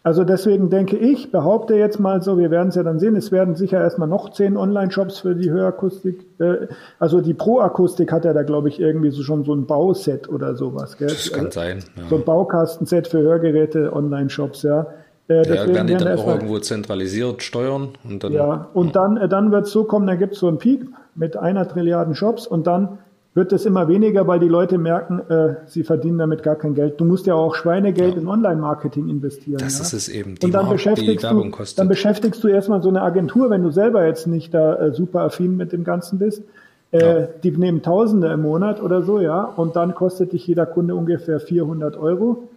Also 0.08 0.24
deswegen 0.24 0.70
denke 0.70 0.96
ich, 0.96 1.34
behaupte 1.34 1.76
jetzt 1.76 2.00
mal 2.00 2.22
so, 2.22 2.38
wir 2.38 2.50
werden 2.50 2.70
es 2.70 2.76
ja 2.76 2.84
dann 2.84 2.98
sehen, 2.98 3.18
es 3.18 3.34
werden 3.34 3.56
sicher 3.56 3.82
erstmal 3.82 4.08
noch 4.08 4.32
zehn 4.32 4.56
Online-Shops 4.56 5.20
für 5.20 5.36
die 5.36 5.52
Hörakustik. 5.52 6.26
Äh, 6.40 6.68
also 6.98 7.20
die 7.20 7.34
Pro-Akustik 7.34 8.14
hat 8.14 8.24
ja 8.24 8.32
da, 8.32 8.44
glaube 8.44 8.70
ich, 8.70 8.80
irgendwie 8.80 9.12
so 9.12 9.22
schon 9.22 9.44
so 9.44 9.54
ein 9.54 9.66
Bauset 9.66 10.30
oder 10.30 10.56
sowas. 10.56 10.98
Gell? 10.98 11.10
Das 11.10 11.30
kann 11.34 11.52
sein. 11.52 11.84
Ja. 11.98 12.04
So 12.10 12.16
ein 12.16 12.24
Baukastenset 12.24 13.10
für 13.10 13.20
Hörgeräte, 13.20 13.92
Online-Shops, 13.92 14.64
ja. 14.64 14.88
Äh, 15.28 15.46
ja, 15.46 15.68
werden 15.68 15.88
die 15.88 15.96
dann 15.96 16.18
auch 16.18 16.26
irgendwo 16.26 16.58
zentralisiert 16.60 17.44
steuern 17.44 17.90
und 18.10 18.24
dann. 18.24 18.32
Ja, 18.32 18.70
und 18.74 18.96
ja. 18.96 19.02
dann, 19.02 19.18
äh, 19.18 19.28
dann 19.28 19.52
wird 19.52 19.66
es 19.66 19.74
so 19.74 19.84
kommen, 19.84 20.08
da 20.08 20.16
gibt 20.16 20.36
es 20.36 20.40
so 20.40 20.48
einen 20.48 20.58
Peak 20.58 20.86
mit 21.16 21.36
einer 21.36 21.68
Trilliarden 21.68 22.16
Shops 22.16 22.48
und 22.48 22.66
dann 22.66 23.00
wird 23.38 23.54
es 23.54 23.68
immer 23.68 23.88
weniger, 23.88 24.26
weil 24.26 24.40
die 24.40 24.48
Leute 24.48 24.80
merken, 24.80 25.22
äh, 25.30 25.58
sie 25.68 25.84
verdienen 25.84 26.18
damit 26.18 26.42
gar 26.42 26.56
kein 26.56 26.74
Geld. 26.74 27.00
Du 27.00 27.06
musst 27.06 27.28
ja 27.28 27.36
auch 27.36 27.54
Schweinegeld 27.54 28.16
ja. 28.16 28.22
in 28.22 28.28
Online-Marketing 28.28 29.08
investieren. 29.10 29.60
Das 29.60 29.78
ja? 29.78 29.84
ist 29.84 29.94
es 29.94 30.10
eben. 30.10 30.36
Die 30.36 30.48
und 30.48 30.54
dann 30.54 30.68
beschäftigst 30.68 31.24
du, 31.24 31.52
kostet. 31.52 31.78
dann 31.78 31.88
beschäftigst 31.88 32.44
du 32.44 32.48
erstmal 32.48 32.82
so 32.82 32.90
eine 32.90 33.04
Agentur, 33.04 33.52
wenn 33.52 33.62
du 33.62 33.70
selber 33.70 34.08
jetzt 34.08 34.26
nicht 34.26 34.56
da 34.56 34.76
äh, 34.78 34.92
super 34.92 35.22
affin 35.22 35.56
mit 35.56 35.72
dem 35.72 35.84
Ganzen 35.84 36.18
bist. 36.18 36.42
Äh, 36.90 36.98
ja. 37.00 37.28
Die 37.44 37.52
nehmen 37.52 37.84
Tausende 37.84 38.28
im 38.30 38.42
Monat 38.42 38.82
oder 38.82 39.04
so, 39.04 39.20
ja, 39.20 39.44
und 39.44 39.76
dann 39.76 39.94
kostet 39.94 40.34
dich 40.34 40.48
jeder 40.48 40.66
Kunde 40.66 40.96
ungefähr 40.96 41.40
400 41.40 41.96
Euro. 41.96 42.50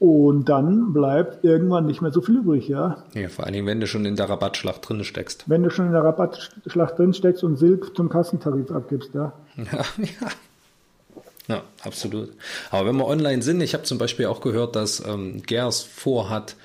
Und 0.00 0.46
dann 0.46 0.94
bleibt 0.94 1.44
irgendwann 1.44 1.84
nicht 1.84 2.00
mehr 2.00 2.10
so 2.10 2.22
viel 2.22 2.38
übrig, 2.38 2.68
ja. 2.68 3.04
Ja, 3.12 3.28
vor 3.28 3.44
allen 3.44 3.52
Dingen, 3.52 3.66
wenn 3.66 3.80
du 3.80 3.86
schon 3.86 4.06
in 4.06 4.16
der 4.16 4.30
Rabattschlacht 4.30 4.88
drin 4.88 5.04
steckst. 5.04 5.44
Wenn 5.46 5.62
du 5.62 5.68
schon 5.68 5.88
in 5.88 5.92
der 5.92 6.02
Rabattschlacht 6.02 6.98
drin 6.98 7.12
steckst 7.12 7.44
und 7.44 7.58
Silk 7.58 7.94
zum 7.94 8.08
Kassentarif 8.08 8.70
abgibst, 8.70 9.10
ja. 9.12 9.34
Ja, 9.56 9.84
ja. 9.98 10.28
Ja, 11.48 11.62
absolut. 11.82 12.30
Aber 12.70 12.88
wenn 12.88 12.96
wir 12.96 13.06
online 13.06 13.42
sind, 13.42 13.60
ich 13.60 13.74
habe 13.74 13.82
zum 13.82 13.98
Beispiel 13.98 14.26
auch 14.26 14.40
gehört, 14.40 14.74
dass 14.74 15.04
ähm, 15.04 15.42
Gers 15.42 15.82
vorhat, 15.82 16.56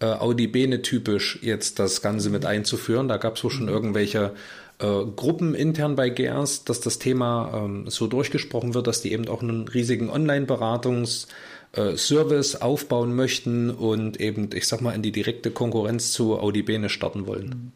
äh, 0.00 0.06
Audi 0.06 0.48
Bene 0.48 0.82
typisch 0.82 1.38
jetzt 1.42 1.78
das 1.78 2.02
Ganze 2.02 2.30
mit 2.30 2.44
einzuführen. 2.44 3.06
Da 3.06 3.18
gab 3.18 3.36
es 3.36 3.44
wohl 3.44 3.50
schon 3.50 3.66
mhm. 3.66 3.72
irgendwelche 3.72 4.32
äh, 4.78 5.04
Gruppen 5.14 5.54
intern 5.54 5.94
bei 5.94 6.08
Gers, 6.08 6.64
dass 6.64 6.80
das 6.80 6.98
Thema 6.98 7.52
ähm, 7.54 7.84
so 7.88 8.08
durchgesprochen 8.08 8.74
wird, 8.74 8.88
dass 8.88 9.02
die 9.02 9.12
eben 9.12 9.28
auch 9.28 9.42
einen 9.42 9.68
riesigen 9.68 10.10
Online-Beratungs- 10.10 11.28
äh, 11.72 11.96
Service 11.96 12.60
aufbauen 12.60 13.14
möchten 13.14 13.70
und 13.70 14.20
eben, 14.20 14.50
ich 14.54 14.66
sag 14.66 14.80
mal, 14.80 14.92
in 14.92 15.02
die 15.02 15.12
direkte 15.12 15.50
Konkurrenz 15.50 16.12
zu 16.12 16.38
Audi 16.38 16.62
Bene 16.62 16.88
starten 16.88 17.26
wollen. 17.26 17.72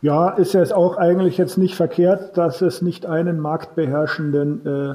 Ja, 0.00 0.30
ist 0.30 0.52
ja 0.52 0.62
auch 0.74 0.96
eigentlich 0.96 1.38
jetzt 1.38 1.58
nicht 1.58 1.76
verkehrt, 1.76 2.36
dass 2.36 2.60
es 2.60 2.82
nicht 2.82 3.06
einen 3.06 3.38
marktbeherrschenden 3.38 4.66
äh, 4.66 4.94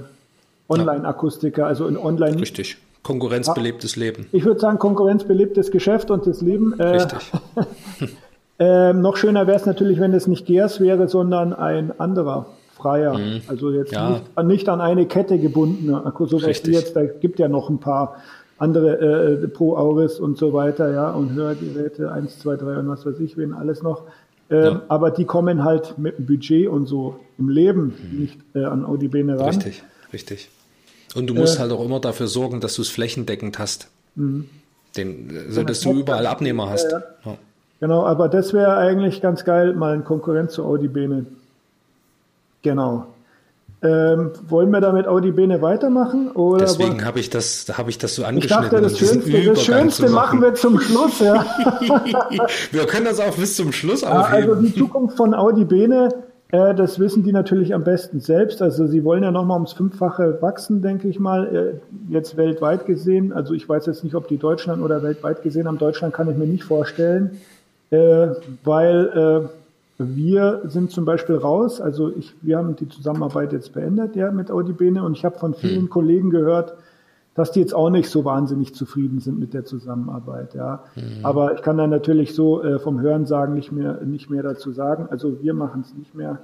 Online-Akustiker, 0.69 1.65
also 1.65 1.87
in 1.87 1.97
Online. 1.97 2.41
Richtig. 2.41 2.77
Konkurrenzbelebtes 3.03 3.95
Leben. 3.95 4.27
Ich 4.33 4.43
würde 4.43 4.59
sagen, 4.59 4.79
konkurrenzbelebtes 4.79 5.71
Geschäft 5.71 6.11
und 6.11 6.27
das 6.27 6.41
Leben. 6.41 6.77
Äh, 6.77 6.87
Richtig. 6.87 7.19
äh, 8.59 8.91
noch 8.91 9.15
schöner 9.15 9.47
wäre 9.47 9.55
es 9.55 9.65
natürlich, 9.65 9.99
wenn 10.01 10.13
es 10.13 10.27
nicht 10.27 10.45
Gers 10.45 10.81
wäre, 10.81 11.07
sondern 11.07 11.53
ein 11.53 11.97
anderer 11.99 12.47
freier. 12.77 13.17
Mhm. 13.17 13.41
Also 13.47 13.71
jetzt 13.71 13.91
ja. 13.91 14.09
nicht, 14.09 14.43
nicht, 14.43 14.69
an 14.69 14.81
eine 14.81 15.05
Kette 15.05 15.37
gebunden. 15.39 15.87
So 15.87 16.41
was 16.41 16.65
wie 16.65 16.71
jetzt, 16.71 16.95
da 16.95 17.05
gibt 17.05 17.39
ja 17.39 17.47
noch 17.47 17.69
ein 17.69 17.79
paar 17.79 18.21
andere 18.57 19.43
äh, 19.43 19.47
Pro 19.47 19.75
Auris 19.75 20.19
und 20.19 20.37
so 20.37 20.53
weiter, 20.53 20.91
ja, 20.91 21.11
und 21.11 21.33
Hörgeräte 21.33 22.11
1, 22.11 22.39
2, 22.39 22.55
3 22.55 22.77
und 22.79 22.89
was 22.89 23.05
weiß 23.05 23.19
ich, 23.19 23.37
wen 23.37 23.53
alles 23.53 23.83
noch. 23.83 24.03
Ähm, 24.49 24.63
ja. 24.63 24.81
Aber 24.87 25.11
die 25.11 25.25
kommen 25.25 25.63
halt 25.63 25.97
mit 25.97 26.17
dem 26.17 26.25
Budget 26.25 26.67
und 26.67 26.87
so 26.87 27.19
im 27.37 27.49
Leben 27.49 27.93
mhm. 28.11 28.19
nicht 28.19 28.39
äh, 28.55 28.63
an 28.63 28.85
Audi 28.85 29.07
Bene 29.07 29.39
ran. 29.39 29.49
Richtig, 29.49 29.83
richtig. 30.13 30.49
Und 31.15 31.27
du 31.27 31.33
musst 31.33 31.57
äh, 31.57 31.59
halt 31.59 31.71
auch 31.71 31.83
immer 31.83 31.99
dafür 31.99 32.27
sorgen, 32.27 32.61
dass 32.61 32.75
du 32.75 32.81
es 32.81 32.89
flächendeckend 32.89 33.59
hast. 33.59 33.89
Mhm. 34.15 34.45
Den, 34.95 35.29
so 35.49 35.63
dass 35.63 35.81
du 35.81 35.93
überall 35.93 36.25
Abnehmer 36.25 36.69
hast. 36.69 36.91
Ja, 36.91 37.03
ja. 37.25 37.37
Genau, 37.79 38.03
aber 38.05 38.27
das 38.27 38.53
wäre 38.53 38.77
eigentlich 38.77 39.21
ganz 39.21 39.45
geil, 39.45 39.73
mal 39.73 39.93
ein 39.93 40.03
Konkurrent 40.03 40.49
zu 40.49 40.65
Audi 40.65 40.87
Bene. 40.87 41.27
Genau. 42.67 43.07
Ähm, 43.81 44.31
wollen 44.49 44.71
wir 44.71 44.81
damit 44.81 45.07
Audi 45.07 45.31
Bene 45.31 45.61
weitermachen? 45.61 46.31
Oder 46.31 46.65
Deswegen 46.65 47.05
habe 47.05 47.19
ich 47.19 47.29
das, 47.29 47.65
habe 47.77 47.91
ich 47.91 47.99
das 47.99 48.15
so 48.15 48.25
angeschnitten. 48.25 48.65
Ich 48.65 48.71
dachte, 48.71 48.81
das 48.81 48.97
Schönste, 48.97 49.43
das 49.43 49.63
Schönste 49.63 50.09
machen. 50.09 50.39
machen. 50.39 50.41
wir 50.41 50.53
zum 50.55 50.79
Schluss, 50.79 51.19
ja. 51.19 51.45
wir 52.71 52.87
können 52.87 53.05
das 53.05 53.19
auch 53.19 53.35
bis 53.35 53.55
zum 53.55 53.71
Schluss 53.71 54.01
ja, 54.01 54.19
aufheben. 54.19 54.49
Also 54.49 54.61
die 54.63 54.75
Zukunft 54.75 55.15
von 55.15 55.35
Audi 55.35 55.63
Bene, 55.63 56.09
äh, 56.49 56.73
das 56.73 56.99
wissen 56.99 57.23
die 57.23 57.31
natürlich 57.31 57.75
am 57.75 57.83
besten 57.83 58.19
selbst. 58.19 58.63
Also 58.63 58.87
sie 58.87 59.03
wollen 59.03 59.21
ja 59.21 59.29
nochmal 59.29 59.57
ums 59.57 59.73
Fünffache 59.73 60.41
wachsen, 60.41 60.81
denke 60.81 61.07
ich 61.07 61.19
mal, 61.19 61.55
äh, 61.55 62.11
jetzt 62.11 62.35
weltweit 62.35 62.87
gesehen. 62.87 63.31
Also 63.31 63.53
ich 63.53 63.69
weiß 63.69 63.85
jetzt 63.85 64.03
nicht, 64.03 64.15
ob 64.15 64.27
die 64.27 64.37
Deutschland 64.37 64.81
oder 64.81 65.03
weltweit 65.03 65.43
gesehen 65.43 65.67
haben. 65.67 65.77
Deutschland 65.77 66.15
kann 66.15 66.29
ich 66.31 66.35
mir 66.35 66.47
nicht 66.47 66.63
vorstellen, 66.63 67.39
äh, 67.91 68.29
weil 68.63 69.49
äh, 69.49 69.66
wir 69.97 70.61
sind 70.65 70.91
zum 70.91 71.05
Beispiel 71.05 71.35
raus, 71.35 71.81
also 71.81 72.11
ich, 72.15 72.35
wir 72.41 72.57
haben 72.57 72.75
die 72.75 72.87
Zusammenarbeit 72.87 73.51
jetzt 73.51 73.73
beendet 73.73 74.15
ja, 74.15 74.31
mit 74.31 74.51
Audi 74.51 74.73
Bene 74.73 75.03
und 75.03 75.17
ich 75.17 75.25
habe 75.25 75.39
von 75.39 75.55
vielen 75.55 75.83
mhm. 75.83 75.89
Kollegen 75.89 76.29
gehört, 76.29 76.75
dass 77.33 77.51
die 77.51 77.59
jetzt 77.59 77.73
auch 77.73 77.89
nicht 77.89 78.09
so 78.09 78.25
wahnsinnig 78.25 78.73
zufrieden 78.73 79.19
sind 79.19 79.39
mit 79.39 79.53
der 79.53 79.65
Zusammenarbeit. 79.65 80.53
Ja. 80.53 80.83
Mhm. 80.95 81.23
Aber 81.23 81.53
ich 81.53 81.61
kann 81.61 81.77
da 81.77 81.87
natürlich 81.87 82.35
so 82.35 82.63
äh, 82.63 82.79
vom 82.79 82.99
Hören 83.01 83.25
sagen 83.25 83.53
nicht 83.53 83.71
mehr, 83.71 84.01
nicht 84.03 84.29
mehr 84.29 84.43
dazu 84.43 84.71
sagen. 84.71 85.07
Also 85.09 85.41
wir 85.41 85.53
machen 85.53 85.81
es 85.81 85.93
nicht 85.95 86.15
mehr. 86.15 86.39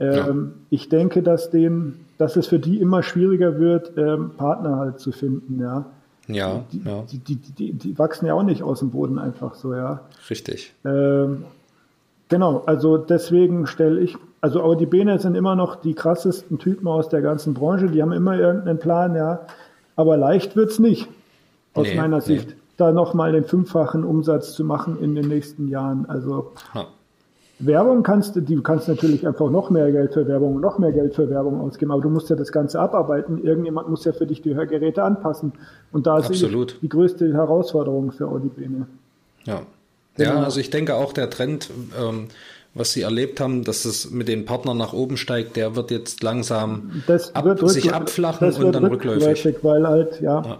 Ähm, 0.00 0.14
ja. 0.14 0.62
Ich 0.70 0.88
denke, 0.88 1.22
dass, 1.22 1.50
denen, 1.50 2.06
dass 2.18 2.36
es 2.36 2.46
für 2.48 2.58
die 2.58 2.80
immer 2.80 3.02
schwieriger 3.02 3.58
wird, 3.58 3.92
ähm, 3.96 4.32
Partner 4.36 4.76
halt 4.76 5.00
zu 5.00 5.12
finden. 5.12 5.60
Ja. 5.60 5.86
Ja, 6.28 6.64
die, 6.72 6.82
ja. 6.84 7.02
Die, 7.10 7.18
die, 7.18 7.36
die, 7.36 7.72
die, 7.72 7.98
wachsen 7.98 8.26
ja 8.26 8.34
auch 8.34 8.44
nicht 8.44 8.62
aus 8.62 8.78
dem 8.78 8.90
Boden 8.90 9.18
einfach 9.18 9.54
so, 9.54 9.74
ja. 9.74 10.02
Richtig. 10.30 10.72
Ähm, 10.84 11.44
Genau, 12.32 12.62
also 12.64 12.96
deswegen 12.96 13.66
stelle 13.66 14.00
ich, 14.00 14.16
also 14.40 14.62
Audi 14.62 14.86
Bene 14.86 15.18
sind 15.18 15.34
immer 15.34 15.54
noch 15.54 15.76
die 15.76 15.92
krassesten 15.92 16.58
Typen 16.58 16.88
aus 16.88 17.10
der 17.10 17.20
ganzen 17.20 17.52
Branche, 17.52 17.88
die 17.88 18.00
haben 18.00 18.12
immer 18.12 18.38
irgendeinen 18.38 18.78
Plan, 18.78 19.14
ja, 19.14 19.40
aber 19.96 20.16
leicht 20.16 20.56
wird 20.56 20.70
es 20.70 20.78
nicht, 20.78 21.08
aus 21.74 21.88
nee, 21.88 21.94
meiner 21.94 22.22
Sicht, 22.22 22.48
nee. 22.48 22.54
da 22.78 22.90
nochmal 22.90 23.32
den 23.32 23.44
fünffachen 23.44 24.02
Umsatz 24.02 24.54
zu 24.54 24.64
machen 24.64 24.98
in 24.98 25.14
den 25.14 25.28
nächsten 25.28 25.68
Jahren. 25.68 26.06
Also 26.08 26.52
ha. 26.72 26.86
Werbung 27.58 28.02
kannst 28.02 28.34
du, 28.34 28.40
die 28.40 28.62
kannst 28.62 28.88
natürlich 28.88 29.26
einfach 29.26 29.50
noch 29.50 29.68
mehr 29.68 29.92
Geld 29.92 30.14
für 30.14 30.26
Werbung 30.26 30.54
und 30.54 30.62
noch 30.62 30.78
mehr 30.78 30.92
Geld 30.92 31.14
für 31.14 31.28
Werbung 31.28 31.60
ausgeben, 31.60 31.92
aber 31.92 32.00
du 32.00 32.08
musst 32.08 32.30
ja 32.30 32.36
das 32.36 32.50
Ganze 32.50 32.80
abarbeiten. 32.80 33.44
Irgendjemand 33.44 33.90
muss 33.90 34.06
ja 34.06 34.12
für 34.12 34.26
dich 34.26 34.40
die 34.40 34.54
Hörgeräte 34.54 35.02
anpassen. 35.02 35.52
Und 35.92 36.06
da 36.06 36.18
ist 36.18 36.30
die 36.30 36.88
größte 36.88 37.34
Herausforderung 37.34 38.10
für 38.10 38.26
Audi 38.26 38.48
Bene. 38.48 38.86
Ja. 39.44 39.60
Ja, 40.16 40.42
also 40.42 40.60
ich 40.60 40.70
denke 40.70 40.94
auch 40.94 41.12
der 41.12 41.30
Trend, 41.30 41.70
ähm, 41.98 42.28
was 42.74 42.92
Sie 42.92 43.02
erlebt 43.02 43.40
haben, 43.40 43.64
dass 43.64 43.84
es 43.84 44.10
mit 44.10 44.28
den 44.28 44.44
Partnern 44.44 44.78
nach 44.78 44.92
oben 44.92 45.16
steigt, 45.16 45.56
der 45.56 45.76
wird 45.76 45.90
jetzt 45.90 46.22
langsam 46.22 47.02
ab, 47.34 47.58
sich 47.68 47.92
abflachen 47.92 48.52
und 48.52 48.72
dann 48.72 48.84
rückläufig. 48.86 49.56
Weil 49.62 49.86
halt, 49.86 50.20
ja. 50.20 50.42
ja. 50.42 50.58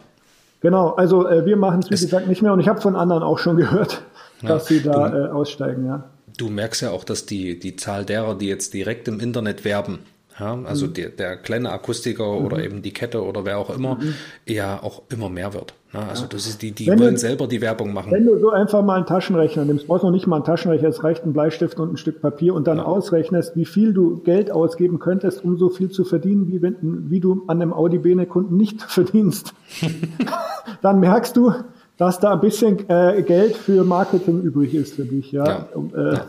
Genau, 0.60 0.90
also 0.90 1.26
äh, 1.26 1.44
wir 1.44 1.56
machen 1.56 1.80
es 1.80 1.90
wie 1.90 2.04
gesagt 2.04 2.28
nicht 2.28 2.42
mehr 2.42 2.52
und 2.52 2.60
ich 2.60 2.68
habe 2.68 2.80
von 2.80 2.96
anderen 2.96 3.22
auch 3.22 3.38
schon 3.38 3.56
gehört, 3.58 4.02
dass 4.42 4.68
ja, 4.68 4.76
sie 4.76 4.82
da 4.82 5.08
du, 5.08 5.16
äh, 5.16 5.28
aussteigen, 5.30 5.86
ja. 5.86 6.04
Du 6.36 6.48
merkst 6.48 6.82
ja 6.82 6.90
auch, 6.90 7.04
dass 7.04 7.26
die, 7.26 7.58
die 7.58 7.76
Zahl 7.76 8.04
derer, 8.04 8.34
die 8.34 8.46
jetzt 8.46 8.72
direkt 8.72 9.08
im 9.08 9.20
Internet 9.20 9.64
werben, 9.64 10.00
ja, 10.38 10.58
also 10.64 10.86
mhm. 10.86 10.94
der, 10.94 11.08
der 11.10 11.36
kleine 11.36 11.72
Akustiker 11.72 12.38
mhm. 12.38 12.46
oder 12.46 12.58
eben 12.62 12.82
die 12.82 12.92
Kette 12.92 13.22
oder 13.22 13.44
wer 13.44 13.58
auch 13.58 13.70
immer, 13.70 13.96
mhm. 13.96 14.14
ja 14.46 14.82
auch 14.82 15.02
immer 15.10 15.28
mehr 15.28 15.52
wird. 15.52 15.74
Ne? 15.92 16.00
Also 16.08 16.26
das 16.26 16.46
ist 16.46 16.62
die, 16.62 16.72
die 16.72 16.86
wenn 16.86 16.98
wollen 16.98 17.14
du, 17.14 17.20
selber 17.20 17.46
die 17.46 17.60
Werbung 17.60 17.92
machen. 17.92 18.10
Wenn 18.12 18.24
du 18.24 18.38
so 18.38 18.50
einfach 18.50 18.82
mal 18.82 18.96
einen 18.96 19.06
Taschenrechner 19.06 19.64
nimmst, 19.64 19.86
brauchst 19.86 20.02
du 20.02 20.06
noch 20.06 20.14
nicht 20.14 20.26
mal 20.26 20.36
einen 20.36 20.44
Taschenrechner, 20.44 20.88
es 20.88 21.04
reicht 21.04 21.24
ein 21.24 21.32
Bleistift 21.32 21.78
und 21.78 21.92
ein 21.92 21.96
Stück 21.96 22.22
Papier 22.22 22.54
und 22.54 22.66
dann 22.66 22.78
ja. 22.78 22.84
ausrechnest, 22.84 23.56
wie 23.56 23.64
viel 23.64 23.92
du 23.92 24.18
Geld 24.18 24.50
ausgeben 24.50 24.98
könntest, 24.98 25.44
um 25.44 25.58
so 25.58 25.68
viel 25.68 25.90
zu 25.90 26.04
verdienen, 26.04 26.48
wie, 26.48 26.62
wenn, 26.62 27.10
wie 27.10 27.20
du 27.20 27.44
an 27.46 27.60
einem 27.60 27.72
Audi 27.72 27.98
Bene-Kunden 27.98 28.56
nicht 28.56 28.82
verdienst, 28.88 29.52
dann 30.82 31.00
merkst 31.00 31.36
du, 31.36 31.52
dass 31.98 32.18
da 32.18 32.32
ein 32.32 32.40
bisschen 32.40 32.88
äh, 32.88 33.22
Geld 33.22 33.56
für 33.56 33.84
Marketing 33.84 34.40
übrig 34.40 34.74
ist 34.74 34.94
für 34.94 35.04
dich. 35.04 35.30
Ja, 35.30 35.44
ja. 35.44 35.68
Äh, 35.94 36.14
ja. 36.14 36.24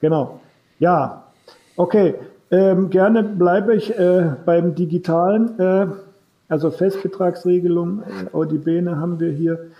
Genau. 0.00 0.40
Ja, 0.78 1.24
okay. 1.76 2.14
Ähm, 2.52 2.90
gerne 2.90 3.22
bleibe 3.22 3.76
ich 3.76 3.96
äh, 3.96 4.32
beim 4.44 4.74
Digitalen, 4.74 5.58
äh, 5.58 5.86
also 6.50 6.70
Festbetragsregelung, 6.70 8.02
äh, 8.02 8.36
Audibene 8.36 8.96
haben 8.96 9.18
wir 9.20 9.30
hier. 9.30 9.70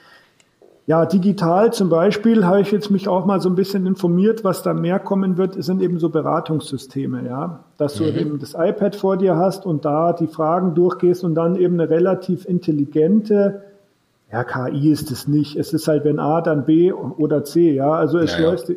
Ja, 0.86 1.04
digital 1.04 1.72
zum 1.72 1.88
Beispiel 1.88 2.46
habe 2.46 2.62
ich 2.62 2.72
jetzt 2.72 2.90
mich 2.90 3.06
auch 3.06 3.26
mal 3.26 3.40
so 3.40 3.48
ein 3.48 3.54
bisschen 3.54 3.86
informiert, 3.86 4.42
was 4.42 4.62
da 4.62 4.72
mehr 4.72 4.98
kommen 4.98 5.36
wird, 5.36 5.62
sind 5.62 5.82
eben 5.82 5.98
so 5.98 6.08
Beratungssysteme, 6.08 7.26
ja. 7.26 7.64
Dass 7.76 7.94
du 7.94 8.04
mhm. 8.04 8.18
eben 8.18 8.38
das 8.38 8.54
iPad 8.54 8.96
vor 8.96 9.16
dir 9.16 9.36
hast 9.36 9.66
und 9.66 9.84
da 9.84 10.12
die 10.12 10.26
Fragen 10.26 10.74
durchgehst 10.74 11.22
und 11.22 11.34
dann 11.34 11.56
eben 11.56 11.78
eine 11.78 11.90
relativ 11.90 12.44
intelligente, 12.44 13.62
ja, 14.32 14.44
KI 14.44 14.90
ist 14.90 15.10
es 15.10 15.28
nicht. 15.28 15.56
Es 15.56 15.72
ist 15.72 15.88
halt, 15.88 16.04
wenn 16.04 16.18
A, 16.18 16.40
dann 16.40 16.64
B 16.64 16.92
oder 16.92 17.44
C, 17.44 17.72
ja. 17.72 17.92
Also 17.92 18.18
es 18.18 18.36
ja, 18.38 18.44
läuft, 18.44 18.72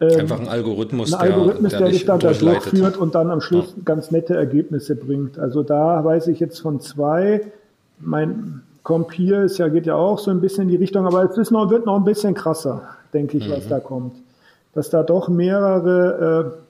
ähm, 0.00 0.20
Einfach 0.20 0.40
ein 0.40 0.48
Algorithmus, 0.48 1.12
ein 1.12 1.20
Algorithmus 1.32 1.70
der, 1.70 1.80
der, 1.80 1.88
der 1.88 1.92
dich 1.92 2.04
dann 2.04 2.20
da 2.20 2.32
durchführt 2.32 2.96
und 2.96 3.14
dann 3.14 3.30
am 3.30 3.40
Schluss 3.40 3.74
ja. 3.76 3.82
ganz 3.84 4.10
nette 4.10 4.34
Ergebnisse 4.34 4.94
bringt. 4.94 5.38
Also 5.38 5.62
da 5.62 6.04
weiß 6.04 6.28
ich 6.28 6.38
jetzt 6.38 6.60
von 6.60 6.80
zwei. 6.80 7.42
Mein 7.98 8.62
Comp 8.84 9.12
hier 9.12 9.42
ist 9.42 9.58
ja, 9.58 9.68
geht 9.68 9.86
ja 9.86 9.96
auch 9.96 10.18
so 10.18 10.30
ein 10.30 10.40
bisschen 10.40 10.64
in 10.64 10.68
die 10.68 10.76
Richtung, 10.76 11.06
aber 11.06 11.24
es 11.24 11.50
noch, 11.50 11.70
wird 11.70 11.84
noch 11.84 11.96
ein 11.96 12.04
bisschen 12.04 12.34
krasser. 12.34 12.82
denke 13.12 13.38
ich, 13.38 13.48
mhm. 13.48 13.52
was 13.52 13.68
da 13.68 13.80
kommt. 13.80 14.14
Dass 14.72 14.88
da 14.90 15.02
doch 15.02 15.28
mehrere 15.28 16.62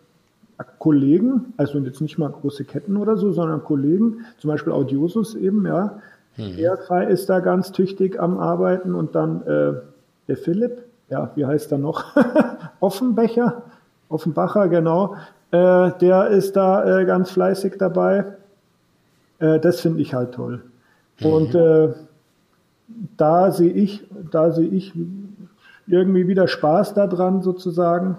äh, 0.59 0.65
Kollegen, 0.79 1.53
also 1.57 1.79
jetzt 1.79 2.01
nicht 2.01 2.19
mal 2.19 2.31
große 2.31 2.65
Ketten 2.65 2.97
oder 2.97 3.17
so, 3.19 3.33
sondern 3.33 3.63
Kollegen, 3.63 4.25
zum 4.39 4.49
Beispiel 4.49 4.73
Audiosus 4.73 5.35
eben, 5.35 5.67
ja, 5.67 6.01
mhm. 6.37 6.57
der 6.57 7.09
ist 7.09 7.29
da 7.29 7.41
ganz 7.41 7.73
tüchtig 7.73 8.19
am 8.19 8.39
Arbeiten 8.39 8.95
und 8.95 9.15
dann 9.15 9.43
äh, 9.43 9.73
der 10.29 10.37
Philipp, 10.37 10.88
ja, 11.11 11.31
wie 11.35 11.47
heißt 11.47 11.73
er 11.73 11.79
noch? 11.79 12.05
Offenbecher, 12.81 13.63
Offenbacher, 14.09 14.69
genau, 14.69 15.17
äh, 15.51 15.91
der 16.01 16.29
ist 16.29 16.57
da 16.57 17.01
äh, 17.01 17.05
ganz 17.05 17.31
fleißig 17.31 17.75
dabei. 17.79 18.25
Äh, 19.39 19.61
das 19.61 19.81
finde 19.81 20.01
ich 20.01 20.15
halt 20.15 20.33
toll. 20.33 20.63
Mhm. 21.21 21.27
Und 21.27 21.55
äh, 21.55 21.95
da 23.17 23.51
sehe 23.51 23.73
ich, 23.73 24.05
da 24.31 24.53
sehe 24.53 24.69
ich 24.69 24.93
irgendwie 25.87 26.29
wieder 26.29 26.49
Spaß 26.49 26.95
daran, 26.95 27.43
sozusagen 27.43 28.19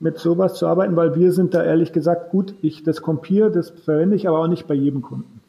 mit 0.00 0.18
sowas 0.18 0.54
zu 0.54 0.66
arbeiten, 0.66 0.96
weil 0.96 1.14
wir 1.14 1.32
sind 1.32 1.54
da 1.54 1.62
ehrlich 1.62 1.92
gesagt 1.92 2.30
gut. 2.30 2.54
Ich 2.62 2.82
das 2.82 3.02
Compire, 3.02 3.50
das 3.50 3.70
verwende 3.70 4.16
ich 4.16 4.26
aber 4.26 4.40
auch 4.40 4.48
nicht 4.48 4.66
bei 4.66 4.74
jedem 4.74 5.02
Kunden, 5.02 5.40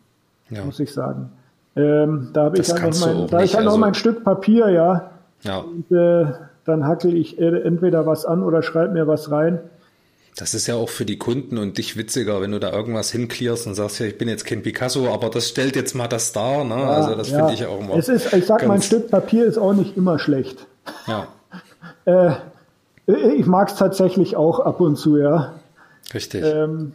ja. 0.50 0.63
muss 0.63 0.80
ich 0.80 0.94
sagen. 0.94 1.32
Ähm, 1.75 2.30
da 2.34 2.44
habe 2.44 2.60
ich 2.60 2.72
halt 2.72 2.84
noch 2.84 3.00
mein, 3.02 3.28
da 3.28 3.42
ich 3.42 3.56
halt 3.56 3.66
also, 3.66 3.78
noch 3.78 3.78
mein 3.78 3.96
Stück 3.96 4.24
Papier, 4.24 4.70
ja. 4.70 5.12
ja. 5.42 5.58
Und 5.60 5.92
äh, 5.92 6.28
dann 6.65 6.86
hackel 6.86 7.15
ich 7.15 7.39
entweder 7.39 8.05
was 8.05 8.25
an 8.25 8.43
oder 8.43 8.63
schreibe 8.63 8.93
mir 8.93 9.08
was 9.08 9.32
rein. 9.32 9.60
Das 10.36 10.55
ist 10.55 10.65
ja 10.65 10.75
auch 10.75 10.89
für 10.89 11.05
die 11.05 11.17
Kunden 11.17 11.60
und 11.60 11.77
dich 11.77 11.96
witziger, 11.96 12.41
wenn 12.41 12.51
du 12.51 12.60
da 12.60 12.72
irgendwas 12.72 13.12
hinklärst 13.12 13.67
und 13.67 13.75
sagst, 13.75 14.00
ja, 14.00 14.08
ich 14.08 14.17
bin 14.17 14.27
jetzt 14.27 14.46
kein 14.46 14.63
Picasso, 14.63 15.13
aber 15.13 15.29
das 15.29 15.50
stellt 15.50 15.75
jetzt 15.75 15.93
mal 15.93 16.08
das 16.08 16.32
dar. 16.32 16.63
Ne? 16.63 16.75
Ja, 16.75 16.89
also 16.89 17.15
das 17.15 17.29
ja. 17.29 17.38
finde 17.38 17.53
ich 17.53 17.65
auch 17.67 17.79
immer. 17.79 17.96
Es 17.96 18.10
ist, 18.10 18.34
ich 18.34 18.46
sag, 18.46 18.65
mein 18.67 18.82
Stück 18.82 19.12
Papier 19.12 19.46
ist 19.46 19.60
auch 19.60 19.74
nicht 19.74 19.96
immer 19.96 20.17
schlecht. 20.17 20.65
Ja. 21.05 21.27
äh, 22.05 22.32
ich 23.05 23.46
mag 23.46 23.70
es 23.70 23.75
tatsächlich 23.75 24.36
auch 24.36 24.60
ab 24.60 24.82
und 24.82 24.96
zu, 24.96 25.17
ja. 25.17 25.53
Richtig. 26.13 26.43
Ähm, 26.43 26.93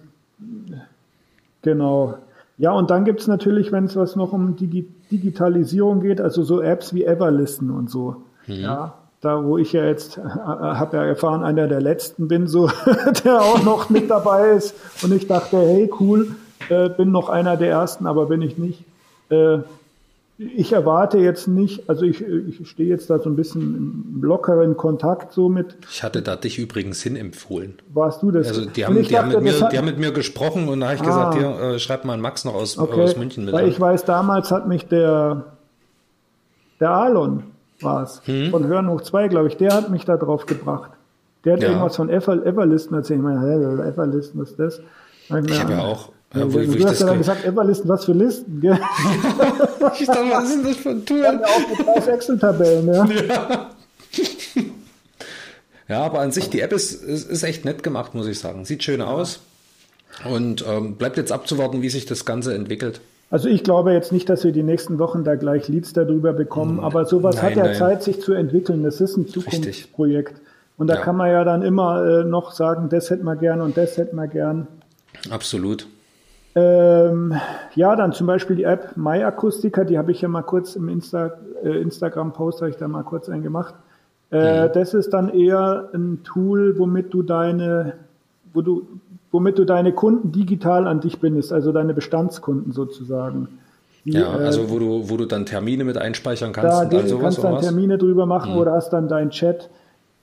genau. 1.62 2.18
Ja, 2.56 2.72
und 2.72 2.90
dann 2.90 3.04
gibt 3.04 3.20
es 3.20 3.28
natürlich, 3.28 3.70
wenn 3.70 3.84
es 3.84 3.94
was 3.94 4.16
noch 4.16 4.32
um 4.32 4.56
Digi 4.56 4.88
Digitalisierung 5.10 6.00
geht, 6.00 6.20
also 6.20 6.42
so 6.42 6.60
Apps 6.60 6.92
wie 6.92 7.04
Everlisten 7.04 7.70
und 7.70 7.88
so. 7.88 8.24
Mhm. 8.46 8.54
Ja, 8.56 8.94
da 9.20 9.44
wo 9.44 9.58
ich 9.58 9.72
ja 9.72 9.84
jetzt, 9.84 10.18
äh, 10.18 10.20
habe 10.22 10.96
ja 10.96 11.04
erfahren, 11.04 11.42
einer 11.42 11.66
der 11.66 11.80
letzten 11.80 12.28
bin, 12.28 12.46
so 12.46 12.70
der 13.24 13.40
auch 13.40 13.62
noch 13.64 13.90
mit 13.90 14.10
dabei 14.10 14.50
ist. 14.50 14.74
Und 15.02 15.12
ich 15.12 15.26
dachte, 15.26 15.58
hey, 15.58 15.90
cool, 16.00 16.36
äh, 16.68 16.88
bin 16.88 17.10
noch 17.10 17.28
einer 17.28 17.56
der 17.56 17.70
ersten, 17.70 18.06
aber 18.06 18.26
bin 18.26 18.42
ich 18.42 18.58
nicht. 18.58 18.84
Äh, 19.30 19.58
ich 20.38 20.72
erwarte 20.72 21.18
jetzt 21.18 21.48
nicht, 21.48 21.90
also 21.90 22.04
ich, 22.04 22.22
ich 22.22 22.68
stehe 22.68 22.88
jetzt 22.88 23.10
da 23.10 23.18
so 23.18 23.28
ein 23.28 23.34
bisschen 23.34 23.60
im 24.14 24.22
lockeren 24.22 24.76
Kontakt 24.76 25.32
so 25.32 25.48
mit. 25.48 25.76
Ich 25.90 26.04
hatte 26.04 26.22
da 26.22 26.36
dich 26.36 26.60
übrigens 26.60 27.02
hin 27.02 27.16
empfohlen. 27.16 27.74
Warst 27.92 28.22
du 28.22 28.30
das? 28.30 28.46
Also 28.46 28.66
die 28.66 28.86
haben, 28.86 28.94
die, 28.94 29.02
dachte, 29.02 29.18
haben, 29.18 29.28
mit 29.30 29.42
mir, 29.42 29.60
hat, 29.60 29.72
die 29.72 29.78
haben 29.78 29.84
mit 29.86 29.98
mir 29.98 30.12
gesprochen 30.12 30.68
und 30.68 30.78
da 30.78 30.86
habe 30.86 30.94
ich 30.94 31.02
ah, 31.02 31.06
gesagt, 31.06 31.34
hier, 31.34 31.60
äh, 31.74 31.78
schreib 31.80 32.04
mal 32.04 32.18
Max 32.18 32.44
noch 32.44 32.54
aus, 32.54 32.78
okay, 32.78 33.02
aus 33.02 33.16
München 33.16 33.46
mit. 33.46 33.54
Weil 33.54 33.64
an. 33.64 33.70
ich 33.70 33.80
weiß, 33.80 34.04
damals 34.04 34.52
hat 34.52 34.68
mich 34.68 34.86
der, 34.86 35.44
der 36.78 36.90
Alon, 36.90 37.42
war 37.80 38.02
es, 38.02 38.20
hm? 38.24 38.50
von 38.50 38.66
Hören 38.66 38.88
hoch 38.88 39.00
2, 39.00 39.28
glaube 39.28 39.48
ich, 39.48 39.56
der 39.56 39.74
hat 39.74 39.90
mich 39.90 40.04
da 40.04 40.16
drauf 40.16 40.46
gebracht. 40.46 40.92
Der 41.44 41.54
hat 41.54 41.62
ja. 41.62 41.68
irgendwas 41.68 41.96
von 41.96 42.10
Ever, 42.10 42.44
Everlisten 42.44 42.96
erzählt. 42.96 43.20
Ich 43.20 43.24
meine, 43.24 43.84
Everlisten, 43.86 44.40
was 44.40 44.50
ist 44.50 44.58
das? 44.58 44.80
Ich, 45.28 45.50
ich 45.50 45.60
habe 45.60 45.72
ja 45.72 45.80
auch. 45.80 46.10
Ja, 46.34 46.44
wo, 46.52 46.58
du, 46.58 46.68
wo 46.68 46.74
du 46.74 46.84
hast 46.84 47.00
ja 47.00 47.06
dann 47.06 47.18
gesagt, 47.18 47.44
Everlisten, 47.44 47.88
was 47.88 48.04
für 48.04 48.12
Listen, 48.12 48.60
gell? 48.60 48.78
ich 49.98 50.06
dachte, 50.06 50.30
was 50.30 50.48
sind 50.50 50.66
das 50.66 50.76
für 50.76 51.04
Touren? 51.04 51.40
Ja, 51.40 51.46
auch 51.46 51.96
mit 51.96 52.08
Excel-Tabellen, 52.08 52.86
ja. 52.86 53.04
ja. 53.28 53.70
Ja, 55.88 56.04
aber 56.04 56.20
an 56.20 56.32
sich, 56.32 56.50
die 56.50 56.60
App 56.60 56.72
ist, 56.72 57.02
ist, 57.02 57.30
ist, 57.30 57.42
echt 57.42 57.64
nett 57.64 57.82
gemacht, 57.82 58.14
muss 58.14 58.26
ich 58.26 58.38
sagen. 58.38 58.66
Sieht 58.66 58.84
schön 58.84 59.00
aus. 59.00 59.40
Und 60.28 60.64
ähm, 60.68 60.96
bleibt 60.96 61.16
jetzt 61.16 61.32
abzuwarten, 61.32 61.80
wie 61.80 61.88
sich 61.88 62.04
das 62.04 62.26
Ganze 62.26 62.54
entwickelt. 62.54 63.00
Also 63.30 63.48
ich 63.48 63.62
glaube 63.62 63.92
jetzt 63.92 64.10
nicht, 64.10 64.28
dass 64.30 64.44
wir 64.44 64.52
die 64.52 64.62
nächsten 64.62 64.98
Wochen 64.98 65.22
da 65.22 65.34
gleich 65.36 65.68
Leads 65.68 65.92
darüber 65.92 66.32
bekommen, 66.32 66.80
aber 66.80 67.04
sowas 67.04 67.36
nein, 67.36 67.44
hat 67.44 67.56
ja 67.56 67.64
nein. 67.64 67.74
Zeit, 67.74 68.02
sich 68.02 68.22
zu 68.22 68.32
entwickeln. 68.32 68.82
Das 68.82 69.00
ist 69.00 69.16
ein 69.16 69.28
Zukunftsprojekt. 69.28 70.30
Richtig. 70.30 70.46
Und 70.78 70.86
da 70.86 70.94
ja. 70.94 71.00
kann 71.00 71.16
man 71.16 71.30
ja 71.30 71.44
dann 71.44 71.62
immer 71.62 72.04
äh, 72.06 72.24
noch 72.24 72.52
sagen, 72.52 72.88
das 72.88 73.10
hätten 73.10 73.24
wir 73.24 73.36
gern 73.36 73.60
und 73.60 73.76
das 73.76 73.98
hätten 73.98 74.16
wir 74.16 74.28
gern. 74.28 74.66
Absolut. 75.28 75.86
Ähm, 76.54 77.34
ja, 77.74 77.94
dann 77.96 78.12
zum 78.12 78.26
Beispiel 78.26 78.56
die 78.56 78.62
App 78.62 78.96
MyAkustika, 78.96 79.84
die 79.84 79.98
habe 79.98 80.12
ich 80.12 80.22
ja 80.22 80.28
mal 80.28 80.42
kurz 80.42 80.76
im 80.76 80.88
Insta, 80.88 81.32
äh, 81.62 81.80
Instagram-Post, 81.80 82.60
habe 82.60 82.70
ich 82.70 82.76
da 82.76 82.88
mal 82.88 83.02
kurz 83.02 83.28
eingemacht. 83.28 83.74
Äh, 84.30 84.68
mhm. 84.68 84.72
Das 84.72 84.94
ist 84.94 85.10
dann 85.10 85.28
eher 85.28 85.90
ein 85.92 86.22
Tool, 86.24 86.78
womit 86.78 87.12
du 87.12 87.22
deine, 87.22 87.94
wo 88.52 88.62
du 88.62 88.88
womit 89.30 89.58
du 89.58 89.64
deine 89.64 89.92
Kunden 89.92 90.32
digital 90.32 90.86
an 90.86 91.00
dich 91.00 91.20
bindest, 91.20 91.52
also 91.52 91.72
deine 91.72 91.94
Bestandskunden 91.94 92.72
sozusagen. 92.72 93.48
Die, 94.04 94.12
ja, 94.12 94.30
also 94.30 94.62
äh, 94.62 94.70
wo 94.70 94.78
du, 94.78 95.10
wo 95.10 95.16
du 95.16 95.26
dann 95.26 95.44
Termine 95.44 95.84
mit 95.84 95.98
einspeichern 95.98 96.52
kannst. 96.52 96.70
Da 96.70 96.82
und 96.82 96.94
all 96.94 97.08
sowas, 97.08 97.22
kannst 97.22 97.44
dann 97.44 97.60
Termine 97.60 97.98
drüber 97.98 98.26
machen 98.26 98.52
mhm. 98.52 98.58
oder 98.58 98.72
hast 98.72 98.90
dann 98.90 99.08
deinen 99.08 99.30
Chat 99.30 99.68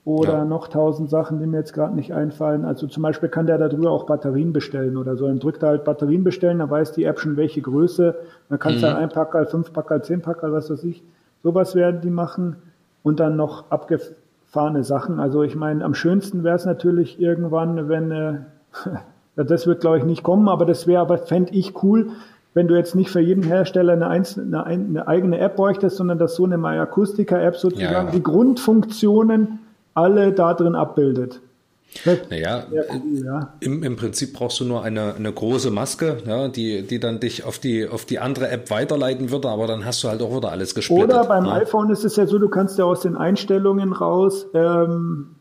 oder 0.04 0.34
ja. 0.34 0.44
noch 0.44 0.68
tausend 0.68 1.10
Sachen, 1.10 1.40
die 1.40 1.46
mir 1.46 1.58
jetzt 1.58 1.72
gerade 1.72 1.94
nicht 1.94 2.14
einfallen. 2.14 2.64
Also 2.64 2.86
zum 2.86 3.02
Beispiel 3.02 3.28
kann 3.28 3.46
der 3.46 3.58
darüber 3.58 3.90
auch 3.90 4.06
Batterien 4.06 4.52
bestellen 4.52 4.96
oder 4.96 5.16
so. 5.16 5.26
Dann 5.26 5.40
drückt 5.40 5.62
er 5.62 5.70
halt 5.70 5.84
Batterien 5.84 6.24
bestellen, 6.24 6.60
dann 6.60 6.70
weiß 6.70 6.92
die 6.92 7.04
App 7.04 7.18
schon 7.18 7.36
welche 7.36 7.60
Größe. 7.60 8.14
Dann 8.48 8.58
kannst 8.58 8.82
du 8.82 8.86
mhm. 8.86 8.90
dann 8.92 9.02
ein 9.02 9.08
Packerl, 9.08 9.46
fünf 9.46 9.72
Packerl, 9.72 10.02
zehn 10.02 10.22
Packerl, 10.22 10.52
was 10.52 10.70
weiß 10.70 10.84
ich. 10.84 11.02
Sowas 11.42 11.74
werden 11.74 12.00
die 12.00 12.10
machen. 12.10 12.56
Und 13.02 13.20
dann 13.20 13.36
noch 13.36 13.70
abgefahrene 13.70 14.82
Sachen. 14.82 15.20
Also 15.20 15.42
ich 15.42 15.54
meine, 15.54 15.84
am 15.84 15.94
schönsten 15.94 16.42
wäre 16.42 16.56
es 16.56 16.64
natürlich 16.64 17.20
irgendwann, 17.20 17.88
wenn 17.88 18.46
das 19.36 19.66
wird, 19.66 19.80
glaube 19.80 19.98
ich, 19.98 20.04
nicht 20.04 20.22
kommen, 20.22 20.48
aber 20.48 20.64
das 20.64 20.86
wäre, 20.86 21.00
aber 21.00 21.18
fände 21.18 21.52
ich 21.52 21.82
cool, 21.82 22.10
wenn 22.54 22.68
du 22.68 22.74
jetzt 22.74 22.94
nicht 22.94 23.10
für 23.10 23.20
jeden 23.20 23.42
Hersteller 23.42 23.92
eine, 23.92 24.08
einzelne, 24.08 24.64
eine, 24.64 24.84
eine 24.84 25.08
eigene 25.08 25.38
App 25.38 25.56
bräuchtest, 25.56 25.96
sondern 25.96 26.18
dass 26.18 26.36
so 26.36 26.44
eine 26.44 26.56
MyAkustica-App 26.56 27.56
sozusagen 27.56 28.06
ja. 28.06 28.12
die 28.12 28.22
Grundfunktionen 28.22 29.58
alle 29.92 30.32
da 30.32 30.54
drin 30.54 30.74
abbildet. 30.74 31.40
Naja, 32.30 32.64
cool, 32.70 33.24
ja. 33.24 33.54
im, 33.60 33.82
im 33.82 33.96
Prinzip 33.96 34.34
brauchst 34.34 34.60
du 34.60 34.64
nur 34.64 34.82
eine, 34.82 35.14
eine 35.14 35.32
große 35.32 35.70
Maske, 35.70 36.18
ja, 36.26 36.48
die, 36.48 36.82
die 36.82 36.98
dann 36.98 37.20
dich 37.20 37.44
auf 37.44 37.58
die, 37.58 37.88
auf 37.88 38.04
die 38.04 38.18
andere 38.18 38.50
App 38.50 38.70
weiterleiten 38.70 39.30
würde, 39.30 39.48
aber 39.48 39.66
dann 39.66 39.84
hast 39.84 40.02
du 40.02 40.08
halt 40.08 40.20
auch 40.20 40.34
wieder 40.36 40.50
alles 40.50 40.74
gesplittet. 40.74 41.04
Oder 41.04 41.24
beim 41.24 41.46
ja. 41.46 41.52
iPhone 41.54 41.90
ist 41.90 42.04
es 42.04 42.16
ja 42.16 42.26
so, 42.26 42.38
du 42.38 42.48
kannst 42.48 42.78
ja 42.78 42.84
aus 42.84 43.00
den 43.00 43.16
Einstellungen 43.16 43.92
raus 43.92 44.46
ähm, 44.52 45.36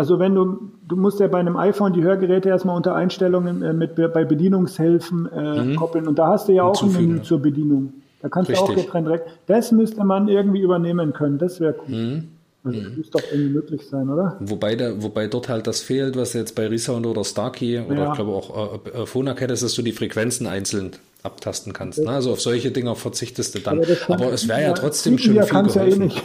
also 0.00 0.18
wenn 0.18 0.34
du, 0.34 0.72
du 0.90 0.96
musst 0.96 1.20
ja 1.20 1.28
bei 1.28 1.38
einem 1.38 1.56
iPhone 1.56 1.92
die 1.92 2.02
Hörgeräte 2.02 2.48
erstmal 2.48 2.76
unter 2.76 2.94
Einstellungen 2.94 3.62
äh, 3.62 3.72
mit 3.72 3.94
bei 3.94 4.24
Bedienungshilfen 4.24 5.30
äh, 5.32 5.62
mhm. 5.62 5.76
koppeln 5.76 6.06
und 6.06 6.18
da 6.18 6.28
hast 6.28 6.48
du 6.48 6.52
ja 6.52 6.64
auch 6.64 6.82
ein 6.82 6.92
Menü 6.92 7.22
zur 7.22 7.40
Bedienung. 7.40 7.94
Da 8.20 8.28
kannst 8.28 8.50
Richtig. 8.50 8.66
du 8.66 8.72
auch 8.72 8.76
getrennt 8.76 9.06
direkt. 9.06 9.28
Das 9.46 9.72
müsste 9.72 10.04
man 10.04 10.28
irgendwie 10.28 10.60
übernehmen 10.60 11.14
können. 11.14 11.38
Das 11.38 11.58
wäre 11.58 11.74
cool. 11.88 11.94
Mhm. 11.94 12.28
Also 12.62 12.78
das 12.78 12.90
mhm. 12.90 12.98
muss 12.98 13.10
doch 13.10 13.22
irgendwie 13.32 13.54
möglich 13.54 13.88
sein, 13.88 14.10
oder? 14.10 14.36
Wobei, 14.40 14.74
der, 14.74 15.02
wobei 15.02 15.28
dort 15.28 15.48
halt 15.48 15.66
das 15.66 15.80
fehlt, 15.80 16.16
was 16.16 16.34
jetzt 16.34 16.54
bei 16.54 16.66
Resound 16.66 17.06
oder 17.06 17.24
Starkey 17.24 17.80
oder 17.80 17.96
ja. 17.96 18.08
ich 18.10 18.14
glaube 18.14 18.32
auch 18.32 18.84
äh, 18.84 19.02
äh 19.02 19.06
Phonak 19.06 19.40
ist, 19.40 19.62
dass 19.62 19.72
du 19.72 19.80
die 19.80 19.92
Frequenzen 19.92 20.46
einzeln 20.46 20.90
abtasten 21.22 21.72
kannst. 21.72 22.00
Ne? 22.00 22.10
Also 22.10 22.32
auf 22.32 22.40
solche 22.42 22.70
Dinger 22.70 22.96
verzichtest 22.96 23.54
du 23.54 23.60
dann. 23.60 23.80
Aber, 23.80 24.14
Aber 24.14 24.32
es 24.32 24.46
wäre 24.46 24.62
ja 24.62 24.72
trotzdem 24.74 25.16
schon 25.16 25.32
viel 25.32 25.42
geholfen. 25.42 25.70
Ja 25.74 25.84
eh 25.86 25.96
nicht. 25.96 26.22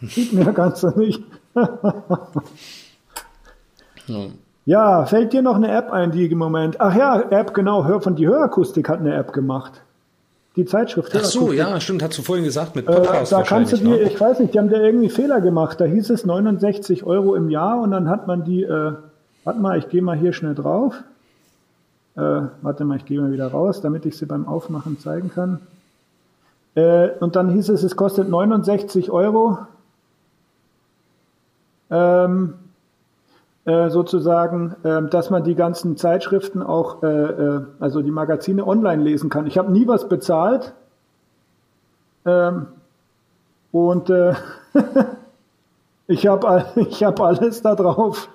Sieht 0.02 0.32
mir 0.32 0.52
kannst 0.52 0.84
du 0.84 0.90
nicht. 0.90 1.22
Ja. 4.06 4.26
ja, 4.66 5.06
fällt 5.06 5.32
dir 5.32 5.42
noch 5.42 5.56
eine 5.56 5.70
App 5.70 5.90
ein, 5.90 6.10
die 6.10 6.26
im 6.26 6.38
Moment. 6.38 6.80
Ach 6.80 6.94
ja, 6.94 7.20
App, 7.30 7.54
genau, 7.54 8.00
von 8.00 8.16
die 8.16 8.26
Hörakustik 8.26 8.88
hat 8.88 9.00
eine 9.00 9.14
App 9.14 9.32
gemacht. 9.32 9.82
Die 10.56 10.64
Zeitschrift. 10.64 11.12
Ach 11.16 11.24
so, 11.24 11.52
ja, 11.52 11.80
stimmt, 11.80 12.02
hast 12.02 12.16
du 12.16 12.22
vorhin 12.22 12.44
gesagt 12.44 12.76
mit 12.76 12.86
Podcast. 12.86 13.32
Äh, 13.32 13.36
da 13.36 13.42
kannst 13.42 13.72
du 13.72 13.76
dir, 13.78 13.88
ne? 13.88 13.98
ich 14.02 14.20
weiß 14.20 14.38
nicht, 14.38 14.54
die 14.54 14.58
haben 14.58 14.68
da 14.68 14.76
irgendwie 14.76 15.08
Fehler 15.08 15.40
gemacht. 15.40 15.80
Da 15.80 15.84
hieß 15.84 16.10
es 16.10 16.24
69 16.24 17.04
Euro 17.04 17.34
im 17.34 17.50
Jahr 17.50 17.80
und 17.80 17.90
dann 17.90 18.08
hat 18.08 18.28
man 18.28 18.44
die, 18.44 18.62
äh, 18.62 18.92
warte 19.42 19.60
mal, 19.60 19.78
ich 19.78 19.88
gehe 19.88 20.00
mal 20.00 20.16
hier 20.16 20.32
schnell 20.32 20.54
drauf. 20.54 21.02
Äh, 22.16 22.42
warte 22.62 22.84
mal, 22.84 22.96
ich 22.96 23.04
gehe 23.04 23.20
mal 23.20 23.32
wieder 23.32 23.48
raus, 23.48 23.80
damit 23.80 24.06
ich 24.06 24.16
sie 24.16 24.26
beim 24.26 24.46
Aufmachen 24.46 25.00
zeigen 25.00 25.32
kann. 25.34 25.58
Äh, 26.76 27.10
und 27.18 27.34
dann 27.34 27.50
hieß 27.50 27.70
es, 27.70 27.82
es 27.82 27.96
kostet 27.96 28.28
69 28.28 29.10
Euro. 29.10 29.58
Ähm, 31.90 32.54
äh, 33.66 33.88
sozusagen, 33.88 34.76
äh, 34.82 35.02
dass 35.08 35.30
man 35.30 35.42
die 35.42 35.54
ganzen 35.54 35.96
Zeitschriften 35.96 36.62
auch, 36.62 37.02
äh, 37.02 37.06
äh 37.06 37.60
also 37.80 38.02
die 38.02 38.10
Magazine 38.10 38.66
online 38.66 39.02
lesen 39.02 39.30
kann. 39.30 39.46
Ich 39.46 39.56
habe 39.56 39.72
nie 39.72 39.86
was 39.88 40.08
bezahlt 40.08 40.74
ähm, 42.26 42.66
und 43.72 44.10
äh, 44.10 44.34
ich 46.06 46.26
habe 46.26 46.66
ich 46.76 47.02
hab 47.04 47.20
alles 47.20 47.62
da 47.62 47.74
drauf. 47.74 48.28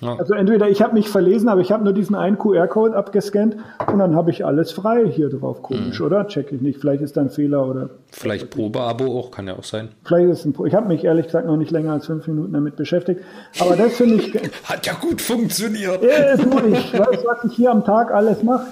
Ja. 0.00 0.14
Also 0.16 0.34
entweder 0.34 0.68
ich 0.68 0.80
habe 0.80 0.94
mich 0.94 1.08
verlesen, 1.08 1.48
aber 1.48 1.60
ich 1.60 1.72
habe 1.72 1.82
nur 1.82 1.92
diesen 1.92 2.14
einen 2.14 2.38
QR-Code 2.38 2.96
abgescannt 2.96 3.56
und 3.90 3.98
dann 3.98 4.14
habe 4.14 4.30
ich 4.30 4.44
alles 4.46 4.70
frei 4.70 5.06
hier 5.06 5.28
drauf. 5.28 5.62
Komisch, 5.62 5.98
mhm. 5.98 6.06
oder? 6.06 6.28
Check 6.28 6.52
ich 6.52 6.60
nicht. 6.60 6.78
Vielleicht 6.78 7.02
ist 7.02 7.16
da 7.16 7.22
ein 7.22 7.30
Fehler 7.30 7.66
oder. 7.66 7.90
Vielleicht 8.10 8.50
Probeabo 8.50 9.18
auch, 9.18 9.30
kann 9.32 9.48
ja 9.48 9.56
auch 9.56 9.64
sein. 9.64 9.88
Vielleicht 10.04 10.30
ist 10.30 10.44
ein 10.44 10.52
Pro 10.52 10.66
Ich 10.66 10.74
habe 10.74 10.86
mich 10.86 11.04
ehrlich 11.04 11.26
gesagt 11.26 11.46
noch 11.46 11.56
nicht 11.56 11.72
länger 11.72 11.92
als 11.92 12.06
fünf 12.06 12.26
Minuten 12.28 12.52
damit 12.52 12.76
beschäftigt. 12.76 13.22
Aber 13.58 13.76
das 13.76 13.96
finde 13.96 14.14
ich. 14.16 14.34
Hat 14.64 14.86
ja 14.86 14.94
gut 14.94 15.20
funktioniert. 15.20 16.02
Ja, 16.02 16.36
das 16.36 16.40
ich 16.40 16.98
weiß, 16.98 17.24
was 17.24 17.50
ich 17.50 17.56
hier 17.56 17.70
am 17.70 17.84
Tag 17.84 18.12
alles 18.12 18.42
mache. 18.42 18.66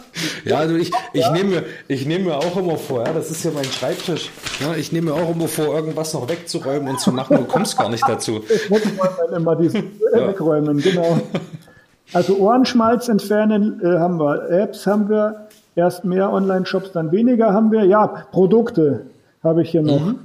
Ja, 0.45 0.59
also 0.59 0.77
ich, 0.77 0.93
ich 1.13 1.23
ja. 1.23 1.33
nehme 1.33 1.51
mir, 1.51 1.63
ich 1.89 2.07
nehme 2.07 2.27
mir 2.27 2.37
auch 2.37 2.57
immer 2.57 2.77
vor, 2.77 3.05
ja, 3.05 3.13
das 3.13 3.31
ist 3.31 3.45
ja 3.45 3.51
mein 3.53 3.65
Schreibtisch. 3.65 4.31
Ja, 4.61 4.75
ich 4.77 4.93
nehme 4.93 5.11
mir 5.11 5.15
auch 5.15 5.35
immer 5.35 5.49
vor, 5.49 5.75
irgendwas 5.75 6.15
noch 6.15 6.29
wegzuräumen 6.29 6.89
und 6.89 7.01
zu 7.01 7.11
machen. 7.11 7.37
Du 7.37 7.45
kommst 7.45 7.77
gar 7.77 7.89
nicht 7.89 8.09
dazu. 8.09 8.43
Ich 8.49 8.71
muss 8.71 8.83
mal 8.97 9.37
immer 9.37 9.57
diese 9.57 9.79
ja. 10.15 10.29
wegräumen, 10.29 10.79
genau. 10.79 11.16
Also 12.13 12.37
Ohrenschmalz 12.37 13.09
entfernen 13.09 13.81
äh, 13.83 13.99
haben 13.99 14.19
wir, 14.19 14.49
Apps 14.51 14.87
haben 14.87 15.09
wir, 15.09 15.49
erst 15.75 16.05
mehr 16.05 16.33
Online-Shops, 16.33 16.93
dann 16.93 17.13
weniger 17.13 17.53
haben 17.53 17.71
wir. 17.71 17.85
Ja, 17.85 18.07
Produkte 18.07 19.03
habe 19.45 19.63
ich 19.63 19.71
hier 19.71 19.83
noch. 19.83 20.01
Mhm. 20.01 20.19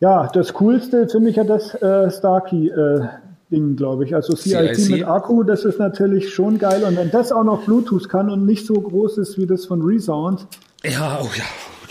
Ja, 0.00 0.28
das 0.32 0.54
Coolste 0.54 1.08
finde 1.08 1.30
ich 1.30 1.36
ja 1.36 1.44
das 1.44 1.74
äh, 1.74 2.10
Starkey 2.10 2.68
äh, 2.68 3.02
Ding, 3.50 3.76
glaube 3.76 4.04
ich. 4.04 4.14
Also 4.14 4.34
CIT, 4.34 4.76
CIC 4.76 4.90
mit 4.90 5.06
Akku, 5.06 5.42
das 5.42 5.64
ist 5.64 5.78
natürlich 5.78 6.32
schon 6.32 6.58
geil. 6.58 6.84
Und 6.84 6.96
wenn 6.96 7.10
das 7.10 7.32
auch 7.32 7.44
noch 7.44 7.64
Bluetooth 7.64 8.08
kann 8.08 8.30
und 8.30 8.46
nicht 8.46 8.66
so 8.66 8.74
groß 8.74 9.18
ist 9.18 9.38
wie 9.38 9.46
das 9.46 9.66
von 9.66 9.82
Resound. 9.82 10.46
Ja, 10.84 11.18
oh 11.22 11.28
ja. 11.36 11.44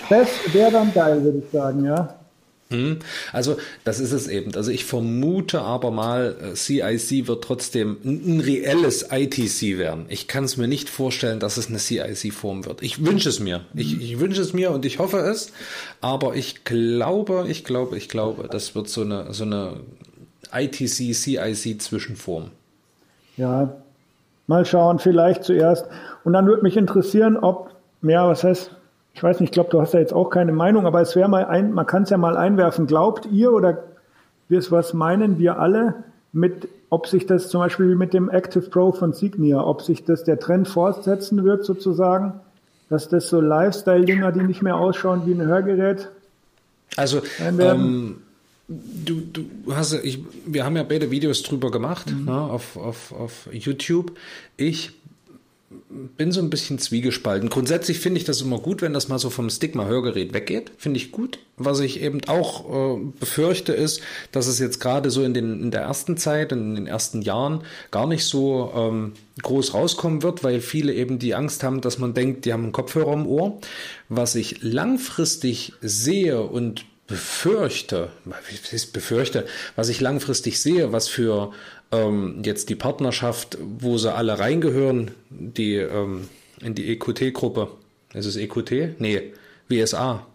Das 0.10 0.28
wäre 0.54 0.72
dann 0.72 0.92
geil, 0.94 1.24
würde 1.24 1.38
ich 1.38 1.52
sagen, 1.52 1.86
ja. 1.86 2.16
Hm? 2.72 3.00
Also 3.34 3.58
das 3.84 4.00
ist 4.00 4.12
es 4.12 4.28
eben. 4.28 4.54
Also 4.54 4.70
ich 4.70 4.86
vermute 4.86 5.62
aber 5.62 5.90
mal, 5.90 6.54
CIC 6.54 7.12
äh, 7.12 7.28
wird 7.28 7.44
trotzdem 7.44 7.98
ein 8.04 8.42
reelles 8.42 9.08
ITC 9.12 9.80
werden. 9.80 10.06
Ich 10.10 10.28
kann 10.28 10.44
es 10.44 10.56
mir 10.56 10.68
nicht 10.68 10.88
vorstellen, 10.88 11.40
dass 11.40 11.58
es 11.58 11.70
eine 11.70 11.80
CIC-Form 11.80 12.68
wird. 12.68 12.84
Ich 12.84 13.04
wünsche 13.04 13.30
es 13.30 13.40
mir. 13.40 13.62
Ich, 13.74 14.00
ich 14.00 14.20
wünsche 14.20 14.42
es 14.42 14.54
mir 14.54 14.70
und 14.70 14.86
ich 14.86 15.00
hoffe 15.00 15.18
es. 15.18 15.52
Aber 16.00 16.36
ich 16.36 16.64
glaube, 16.64 17.46
ich 17.48 17.64
glaube, 17.64 17.98
ich 17.98 18.08
glaube, 18.08 18.48
das 18.48 18.76
wird 18.76 18.88
so 18.88 19.02
eine, 19.02 19.34
so 19.34 19.46
eine 19.46 19.80
ITC-CIC-Zwischenform. 20.52 22.52
Ja, 23.36 23.78
mal 24.46 24.64
schauen, 24.64 25.00
vielleicht 25.00 25.44
zuerst. 25.44 25.88
Und 26.24 26.34
dann 26.34 26.46
würde 26.46 26.62
mich 26.62 26.78
interessieren, 26.78 27.36
ob, 27.36 27.72
ja, 28.04 28.28
was 28.28 28.44
heißt, 28.44 28.76
ich 29.20 29.24
weiß 29.24 29.42
nicht, 29.42 29.50
ich 29.50 29.54
glaube, 29.54 29.70
du 29.70 29.82
hast 29.82 29.94
da 29.94 30.00
jetzt 30.00 30.14
auch 30.14 30.30
keine 30.30 30.54
Meinung, 30.54 30.86
aber 30.86 31.02
es 31.02 31.14
wäre 31.14 31.28
mal 31.28 31.44
ein, 31.44 31.74
man 31.74 31.86
kann 31.86 32.04
es 32.04 32.10
ja 32.10 32.18
mal 32.18 32.38
einwerfen. 32.38 32.88
Glaubt 32.88 33.26
ihr 33.26 33.52
oder 33.52 33.84
was 34.48 34.94
meinen 34.94 35.38
wir 35.40 35.60
alle 35.60 36.06
mit, 36.32 36.70
ob 36.90 37.06
sich 37.06 37.26
das 37.26 37.50
zum 37.50 37.60
Beispiel 37.60 37.98
mit 37.98 38.14
dem 38.14 38.30
Active 38.30 38.70
Pro 38.70 38.94
von 38.94 39.12
Signia, 39.12 39.62
ob 39.62 39.82
sich 39.82 40.06
das 40.06 40.24
der 40.24 40.40
Trend 40.40 40.70
fortsetzen 40.70 41.44
wird 41.44 41.66
sozusagen, 41.66 42.40
dass 42.90 43.10
das 43.10 43.28
so 43.28 43.42
Lifestyle-Dinger, 43.42 44.32
die 44.32 44.44
nicht 44.44 44.62
mehr 44.62 44.78
ausschauen 44.78 45.24
wie 45.26 45.34
ein 45.34 45.46
Hörgerät. 45.46 46.08
Also, 46.96 47.22
ähm, 47.42 48.22
du, 48.70 49.20
du 49.20 49.44
hast, 49.76 50.02
ich, 50.02 50.24
wir 50.46 50.64
haben 50.64 50.78
ja 50.78 50.84
beide 50.84 51.12
Videos 51.12 51.44
drüber 51.44 51.72
gemacht 51.72 52.10
mhm. 52.10 52.24
ne, 52.24 52.40
auf, 52.40 52.78
auf, 52.78 53.12
auf 53.12 53.50
YouTube. 53.52 54.14
Ich 54.56 54.94
bin 56.18 56.32
so 56.32 56.42
ein 56.42 56.50
bisschen 56.50 56.80
zwiegespalten. 56.80 57.50
Grundsätzlich 57.50 58.00
finde 58.00 58.20
ich 58.20 58.26
das 58.26 58.42
immer 58.42 58.60
gut, 58.60 58.82
wenn 58.82 58.94
das 58.94 59.08
mal 59.08 59.20
so 59.20 59.30
vom 59.30 59.50
Stigma-Hörgerät 59.50 60.34
weggeht. 60.34 60.72
Finde 60.78 60.98
ich 60.98 61.12
gut. 61.12 61.40
Was 61.58 61.80
ich 61.80 62.02
eben 62.02 62.22
auch 62.28 62.98
äh, 62.98 63.02
befürchte, 63.20 63.74
ist, 63.74 64.02
dass 64.32 64.48
es 64.48 64.58
jetzt 64.60 64.80
gerade 64.80 65.12
so 65.12 65.24
in, 65.24 65.34
den, 65.34 65.62
in 65.62 65.72
der 65.72 65.82
ersten 65.82 66.18
Zeit, 66.18 66.52
in 66.52 66.76
den 66.76 66.88
ersten 66.88 67.22
Jahren 67.22 67.64
gar 67.92 68.08
nicht 68.08 68.26
so 68.26 68.72
ähm, 68.76 69.14
groß 69.44 69.74
rauskommen 69.76 70.24
wird, 70.24 70.44
weil 70.44 70.62
viele 70.62 70.94
eben 70.94 71.20
die 71.20 71.36
Angst 71.36 71.64
haben, 71.64 71.82
dass 71.82 72.00
man 72.00 72.14
denkt, 72.14 72.46
die 72.46 72.54
haben 72.54 72.64
einen 72.64 72.72
Kopfhörer 72.72 73.14
im 73.14 73.28
Ohr. 73.28 73.60
Was 74.08 74.36
ich 74.36 74.64
langfristig 74.64 75.74
sehe 75.82 76.42
und 76.42 76.86
befürchte, 77.06 78.10
was 78.26 78.72
ist 78.72 78.94
befürchte, 78.94 79.46
was 79.76 79.90
ich 79.90 80.00
langfristig 80.00 80.62
sehe, 80.62 80.92
was 80.92 81.08
für 81.08 81.52
ähm, 81.92 82.42
jetzt 82.44 82.70
die 82.70 82.76
Partnerschaft, 82.76 83.58
wo 83.62 83.98
sie 83.98 84.14
alle 84.14 84.40
reingehören, 84.40 85.12
die 85.30 85.76
ähm, 85.76 86.30
in 86.62 86.76
die 86.76 86.92
EQT-Gruppe. 86.92 87.70
Ist 88.14 88.26
es 88.26 88.36
EQT? 88.36 89.00
Nee, 89.00 89.34
WSA. 89.68 90.26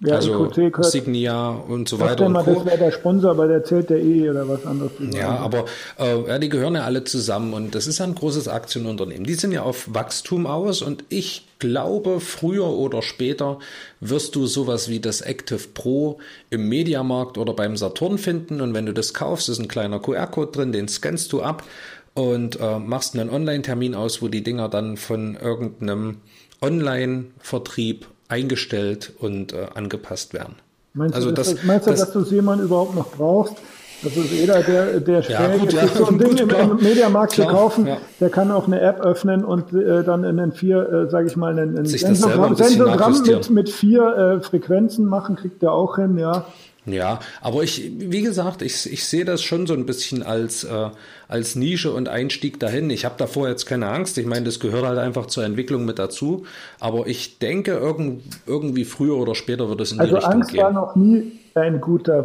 Ja, 0.00 0.16
also 0.16 0.50
EQT 0.50 0.84
Signia 0.84 1.50
und 1.50 1.88
so 1.88 1.98
weiter. 1.98 2.26
Und 2.26 2.32
mal, 2.32 2.44
das 2.44 2.64
wäre 2.66 2.76
der 2.76 2.90
Sponsor, 2.90 3.30
aber 3.30 3.48
der 3.48 3.64
zählt 3.64 3.88
der 3.88 3.98
eh 3.98 4.28
oder 4.28 4.46
was 4.46 4.66
anderes. 4.66 4.92
Ja, 5.12 5.38
aber 5.38 5.64
äh, 5.98 6.28
ja, 6.28 6.38
die 6.38 6.50
gehören 6.50 6.74
ja 6.74 6.84
alle 6.84 7.04
zusammen 7.04 7.54
und 7.54 7.74
das 7.74 7.86
ist 7.86 8.00
ein 8.02 8.14
großes 8.14 8.46
Aktienunternehmen. 8.46 9.24
Die 9.24 9.34
sind 9.34 9.52
ja 9.52 9.62
auf 9.62 9.94
Wachstum 9.94 10.46
aus 10.46 10.82
und 10.82 11.04
ich 11.08 11.46
glaube, 11.58 12.20
früher 12.20 12.66
oder 12.66 13.00
später 13.00 13.58
wirst 14.00 14.36
du 14.36 14.46
sowas 14.46 14.90
wie 14.90 15.00
das 15.00 15.22
Active 15.22 15.68
Pro 15.72 16.18
im 16.50 16.68
Mediamarkt 16.68 17.38
oder 17.38 17.54
beim 17.54 17.78
Saturn 17.78 18.18
finden 18.18 18.60
und 18.60 18.74
wenn 18.74 18.84
du 18.84 18.92
das 18.92 19.14
kaufst, 19.14 19.48
ist 19.48 19.58
ein 19.58 19.68
kleiner 19.68 19.98
QR-Code 19.98 20.52
drin, 20.52 20.72
den 20.72 20.88
scannst 20.88 21.32
du 21.32 21.40
ab 21.40 21.64
und 22.12 22.60
äh, 22.60 22.78
machst 22.78 23.14
einen 23.14 23.30
Online-Termin 23.30 23.94
aus, 23.94 24.20
wo 24.20 24.28
die 24.28 24.42
Dinger 24.42 24.68
dann 24.68 24.98
von 24.98 25.36
irgendeinem 25.36 26.18
Online-Vertrieb 26.60 28.06
eingestellt 28.28 29.12
und 29.18 29.52
äh, 29.52 29.66
angepasst 29.74 30.34
werden. 30.34 30.56
Meinst 30.94 31.14
also 31.14 31.28
du, 31.28 31.34
das, 31.34 31.54
das, 31.54 31.64
meinst 31.64 31.86
du, 31.86 31.90
das, 31.90 32.12
dass 32.12 32.12
du 32.12 32.34
jemanden 32.34 32.64
überhaupt 32.64 32.94
noch 32.94 33.10
brauchst? 33.12 33.56
Das 34.02 34.14
ist 34.14 34.30
jeder, 34.30 34.62
der, 34.62 35.00
der 35.00 35.20
ja, 35.22 35.56
gut, 35.56 35.72
ja, 35.72 35.86
so 35.88 36.06
ein 36.06 36.18
Ding 36.18 36.36
im, 36.36 36.50
im 36.50 36.76
Mediamarkt 36.76 37.32
klar, 37.32 37.48
zu 37.48 37.54
kaufen, 37.54 37.86
ja. 37.86 37.96
der 38.20 38.28
kann 38.28 38.50
auch 38.52 38.66
eine 38.66 38.80
App 38.80 39.00
öffnen 39.00 39.44
und 39.44 39.72
äh, 39.72 40.04
dann 40.04 40.24
in 40.24 40.36
den 40.36 40.52
vier, 40.52 41.06
äh, 41.06 41.10
sage 41.10 41.28
ich 41.28 41.36
mal, 41.36 41.58
ein 41.58 41.84
Sensogramm, 41.86 42.54
Sensogramm 42.56 43.22
mit, 43.22 43.50
mit 43.50 43.70
vier 43.70 44.38
äh, 44.38 44.40
Frequenzen 44.42 45.06
machen, 45.06 45.36
kriegt 45.36 45.62
er 45.62 45.72
auch 45.72 45.96
hin, 45.96 46.18
ja. 46.18 46.44
Ja, 46.86 47.18
aber 47.40 47.64
ich, 47.64 47.90
wie 47.98 48.22
gesagt, 48.22 48.62
ich, 48.62 48.90
ich 48.90 49.04
sehe 49.04 49.24
das 49.24 49.42
schon 49.42 49.66
so 49.66 49.74
ein 49.74 49.86
bisschen 49.86 50.22
als, 50.22 50.62
äh, 50.62 50.90
als 51.26 51.56
Nische 51.56 51.92
und 51.92 52.08
Einstieg 52.08 52.60
dahin. 52.60 52.90
Ich 52.90 53.04
habe 53.04 53.16
davor 53.18 53.48
jetzt 53.48 53.66
keine 53.66 53.88
Angst. 53.88 54.16
Ich 54.18 54.26
meine, 54.26 54.44
das 54.44 54.60
gehört 54.60 54.84
halt 54.84 54.98
einfach 54.98 55.26
zur 55.26 55.44
Entwicklung 55.44 55.84
mit 55.84 55.98
dazu. 55.98 56.44
Aber 56.78 57.08
ich 57.08 57.40
denke, 57.40 57.72
irgend, 57.72 58.22
irgendwie 58.46 58.84
früher 58.84 59.16
oder 59.16 59.34
später 59.34 59.68
wird 59.68 59.80
es 59.80 59.90
in 59.90 59.98
also 59.98 60.10
die 60.10 60.16
Richtung 60.16 60.32
Angst 60.32 60.52
gehen. 60.52 60.64
Also 60.64 60.78
Angst 60.78 60.96
war 60.96 60.96
noch 60.96 60.96
nie 60.96 61.32
ein 61.54 61.80
guter 61.80 62.24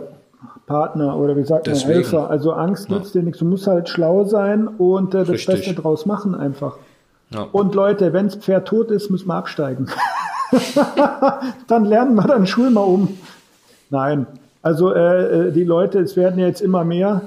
Partner 0.68 1.18
oder 1.18 1.36
wie 1.36 1.44
sagt 1.44 1.68
man 1.68 1.76
Helfer. 1.76 2.30
Also 2.30 2.54
Angst 2.54 2.90
nützt 2.90 3.16
ja. 3.16 3.22
dir 3.22 3.26
nichts. 3.26 3.40
Du 3.40 3.46
musst 3.46 3.66
halt 3.66 3.90
schlau 3.90 4.26
sein 4.26 4.68
und 4.68 5.16
äh, 5.16 5.20
das 5.20 5.30
Richtig. 5.30 5.56
Beste 5.56 5.74
draus 5.74 6.06
machen 6.06 6.36
einfach. 6.36 6.78
Ja. 7.32 7.48
Und 7.52 7.74
Leute, 7.74 8.14
wenn 8.14 8.28
das 8.28 8.36
Pferd 8.36 8.68
tot 8.68 8.92
ist, 8.92 9.10
müssen 9.10 9.28
wir 9.28 9.36
absteigen. 9.36 9.88
dann 11.68 11.86
lernen 11.86 12.16
wir 12.16 12.28
dann 12.28 12.46
Schul 12.46 12.70
mal 12.70 12.82
um. 12.82 13.18
Nein, 13.90 14.28
also 14.62 14.94
äh, 14.94 15.48
äh, 15.48 15.52
die 15.52 15.64
Leute, 15.64 16.00
es 16.00 16.16
werden 16.16 16.40
jetzt 16.40 16.62
immer 16.62 16.84
mehr 16.84 17.22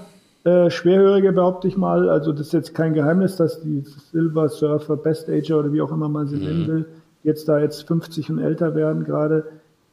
äh, 0.44 0.70
Schwerhörige, 0.70 1.33
behaupte 1.33 1.68
ich 1.68 1.77
mal. 1.77 2.09
Also 2.09 2.33
das 2.33 2.49
ist 2.49 2.53
jetzt 2.53 2.75
kein 2.75 2.94
Geheimnis, 2.94 3.37
dass 3.37 3.61
die 3.61 3.85
Silver 4.12 4.49
Surfer, 4.49 4.97
Best 4.97 5.29
Ager 5.29 5.59
oder 5.59 5.73
wie 5.73 5.83
auch 5.83 5.92
immer 5.92 6.09
man 6.09 6.29
sie 6.29 6.37
mhm. 6.37 6.42
nennen 6.44 6.68
will, 6.68 6.87
jetzt 7.23 7.49
da 7.49 7.59
jetzt 7.59 7.87
50 7.87 8.31
und 8.31 8.38
älter 8.38 8.75
werden 8.75 9.05
gerade, 9.05 9.44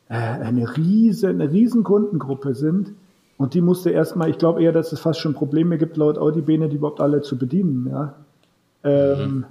äh, 0.10 0.16
eine 0.16 0.78
riesen, 0.78 1.42
eine 1.42 1.52
riesen 1.52 1.84
Kundengruppe 1.84 2.54
sind. 2.54 2.94
Und 3.38 3.56
die 3.56 3.62
musste 3.62 3.90
erstmal, 3.90 4.30
ich 4.30 4.38
glaube 4.38 4.62
eher, 4.62 4.72
dass 4.72 4.92
es 4.92 5.00
fast 5.00 5.20
schon 5.20 5.34
Probleme 5.34 5.80
gibt, 5.80 5.98
laut 5.98 6.20
Audi-Bene, 6.20 6.70
die 6.70 6.76
überhaupt 6.76 7.02
alle 7.02 7.22
zu 7.22 7.38
bedienen. 7.38 7.88
Ja? 7.90 8.14
Ähm, 8.84 9.36
mhm 9.36 9.46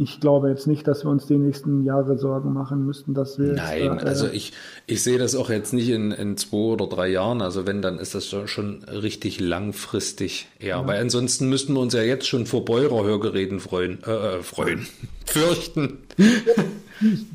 ich 0.00 0.18
glaube 0.18 0.48
jetzt 0.48 0.66
nicht, 0.66 0.88
dass 0.88 1.04
wir 1.04 1.10
uns 1.10 1.26
die 1.26 1.36
nächsten 1.36 1.84
Jahre 1.84 2.16
Sorgen 2.16 2.54
machen 2.54 2.86
müssten, 2.86 3.12
dass 3.12 3.38
wir. 3.38 3.52
Nein, 3.52 3.98
da, 3.98 4.04
äh, 4.04 4.08
also 4.08 4.28
ich, 4.28 4.54
ich 4.86 5.02
sehe 5.02 5.18
das 5.18 5.36
auch 5.36 5.50
jetzt 5.50 5.74
nicht 5.74 5.90
in, 5.90 6.10
in 6.10 6.38
zwei 6.38 6.72
oder 6.72 6.86
drei 6.86 7.08
Jahren. 7.08 7.42
Also 7.42 7.66
wenn, 7.66 7.82
dann 7.82 7.98
ist 7.98 8.14
das 8.14 8.34
schon 8.46 8.82
richtig 8.84 9.40
langfristig 9.40 10.48
eher. 10.58 10.68
Ja. 10.68 10.86
Weil 10.86 11.02
ansonsten 11.02 11.50
müssten 11.50 11.74
wir 11.74 11.80
uns 11.80 11.92
ja 11.92 12.00
jetzt 12.00 12.26
schon 12.26 12.46
vor 12.46 12.64
Beurer-Hörgeräten 12.64 13.60
freuen, 13.60 13.98
äh, 14.06 14.38
äh 14.38 14.42
freuen, 14.42 14.86
fürchten. 15.26 15.98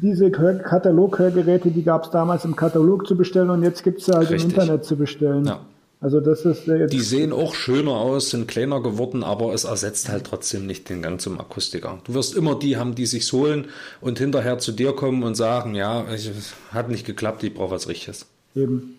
Diese 0.02 0.32
Katalog-Hörgeräte, 0.32 1.70
die 1.70 1.84
gab 1.84 2.06
es 2.06 2.10
damals 2.10 2.46
im 2.46 2.56
Katalog 2.56 3.06
zu 3.06 3.16
bestellen 3.16 3.52
und 3.52 3.62
jetzt 3.62 3.84
gibt 3.84 4.00
es 4.00 4.06
sie 4.06 4.14
halt 4.14 4.32
richtig. 4.32 4.44
im 4.44 4.50
Internet 4.50 4.86
zu 4.86 4.96
bestellen. 4.96 5.46
Ja. 5.46 5.60
Also 6.06 6.20
das 6.20 6.46
ist 6.46 6.68
jetzt 6.68 6.94
Die 6.94 7.00
sehen 7.00 7.34
auch 7.34 7.56
schöner 7.56 7.94
aus, 7.94 8.30
sind 8.30 8.48
kleiner 8.48 8.80
geworden, 8.80 9.24
aber 9.24 9.56
es 9.56 9.64
ersetzt 9.64 10.08
halt 10.08 10.26
trotzdem 10.26 10.68
nicht 10.68 10.88
den 10.88 11.02
Gang 11.02 11.20
zum 11.20 11.40
Akustiker. 11.40 11.98
Du 12.04 12.14
wirst 12.14 12.38
immer 12.38 12.54
die 12.54 12.78
haben, 12.78 12.94
die 12.94 13.08
sich's 13.08 13.34
holen 13.34 13.70
und 14.02 14.20
hinterher 14.20 14.60
zu 14.60 14.72
dir 14.72 14.94
kommen 14.94 15.24
und 15.24 15.34
sagen, 15.34 15.74
ja, 15.74 16.06
es 16.14 16.30
hat 16.72 16.90
nicht 16.90 17.08
geklappt, 17.08 17.42
ich 17.44 17.56
brauche 17.56 17.72
was 17.72 17.88
Richtiges. 17.88 18.28
Eben. 18.54 18.98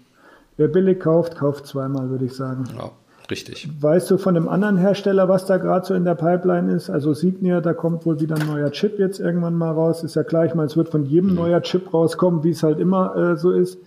Wer 0.56 0.66
billig 0.66 0.98
kauft, 0.98 1.36
kauft 1.36 1.68
zweimal, 1.68 2.10
würde 2.10 2.24
ich 2.24 2.32
sagen. 2.32 2.64
Ja, 2.76 2.90
richtig. 3.30 3.68
Weißt 3.80 4.10
du 4.10 4.18
von 4.18 4.34
dem 4.34 4.48
anderen 4.48 4.76
Hersteller, 4.76 5.28
was 5.28 5.46
da 5.46 5.58
gerade 5.58 5.86
so 5.86 5.94
in 5.94 6.04
der 6.04 6.16
Pipeline 6.16 6.74
ist? 6.74 6.90
Also 6.90 7.14
Signia, 7.14 7.60
da 7.60 7.72
kommt 7.72 8.04
wohl 8.04 8.18
wieder 8.18 8.34
ein 8.34 8.48
neuer 8.48 8.72
Chip 8.72 8.98
jetzt 8.98 9.20
irgendwann 9.20 9.54
mal 9.54 9.70
raus. 9.70 10.02
Ist 10.02 10.16
ja 10.16 10.24
gleich 10.24 10.56
mal, 10.56 10.66
es 10.66 10.76
wird 10.76 10.88
von 10.88 11.04
jedem 11.04 11.30
mhm. 11.30 11.36
neuer 11.36 11.62
Chip 11.62 11.94
rauskommen, 11.94 12.42
wie 12.42 12.50
es 12.50 12.64
halt 12.64 12.80
immer 12.80 13.14
äh, 13.14 13.36
so 13.36 13.52
ist 13.52 13.78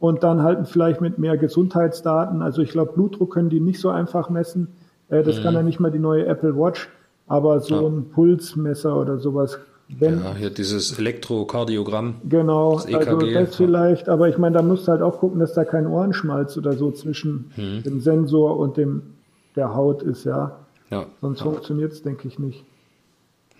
und 0.00 0.22
dann 0.22 0.42
halt 0.42 0.68
vielleicht 0.68 1.00
mit 1.00 1.18
mehr 1.18 1.36
Gesundheitsdaten. 1.36 2.42
Also 2.42 2.62
ich 2.62 2.70
glaube, 2.70 2.92
Blutdruck 2.92 3.32
können 3.32 3.50
die 3.50 3.60
nicht 3.60 3.80
so 3.80 3.90
einfach 3.90 4.30
messen. 4.30 4.68
Äh, 5.08 5.22
das 5.22 5.38
mhm. 5.38 5.42
kann 5.42 5.54
ja 5.54 5.62
nicht 5.62 5.80
mal 5.80 5.90
die 5.90 5.98
neue 5.98 6.26
Apple 6.26 6.56
Watch, 6.56 6.88
aber 7.26 7.60
so 7.60 7.82
ja. 7.82 7.88
ein 7.88 8.10
Pulsmesser 8.10 8.96
oder 8.96 9.18
sowas. 9.18 9.58
Wenn, 9.88 10.22
ja, 10.22 10.34
hier 10.34 10.50
dieses 10.50 10.98
Elektrokardiogramm. 10.98 12.16
Genau, 12.28 12.74
das 12.74 12.86
EKG, 12.86 13.08
also 13.08 13.20
das 13.20 13.56
vielleicht, 13.56 14.08
aber 14.10 14.28
ich 14.28 14.36
meine, 14.36 14.56
da 14.56 14.62
musst 14.62 14.86
du 14.86 14.92
halt 14.92 15.00
auch 15.00 15.18
gucken, 15.18 15.40
dass 15.40 15.54
da 15.54 15.64
kein 15.64 15.86
Ohrenschmalz 15.86 16.58
oder 16.58 16.74
so 16.74 16.90
zwischen 16.90 17.50
mhm. 17.56 17.82
dem 17.84 18.00
Sensor 18.00 18.58
und 18.58 18.76
dem 18.76 19.14
der 19.56 19.74
Haut 19.74 20.02
ist, 20.02 20.24
ja. 20.24 20.58
ja. 20.90 21.06
Sonst 21.22 21.40
ja. 21.40 21.46
funktioniert 21.46 21.92
es, 21.92 22.02
denke 22.02 22.28
ich, 22.28 22.38
nicht. 22.38 22.64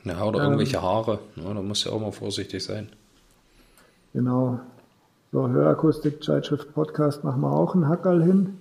Ja, 0.05 0.23
oder 0.23 0.39
ähm, 0.39 0.45
irgendwelche 0.45 0.83
Haare. 0.83 1.19
Ja, 1.37 1.55
da 1.55 1.63
muss 1.63 1.85
ja 1.85 1.93
auch 1.93 2.01
mal 2.01 2.13
vorsichtig 2.13 2.63
sein. 2.63 2.91
Genau. 4.13 4.61
So, 5.31 5.49
Hörakustik, 5.49 6.25
Zeitschrift, 6.25 6.73
Podcast 6.75 7.23
machen 7.23 7.43
wir 7.43 7.53
auch 7.53 7.75
einen 7.75 7.89
Hackerl 7.89 8.23
hin. 8.23 8.59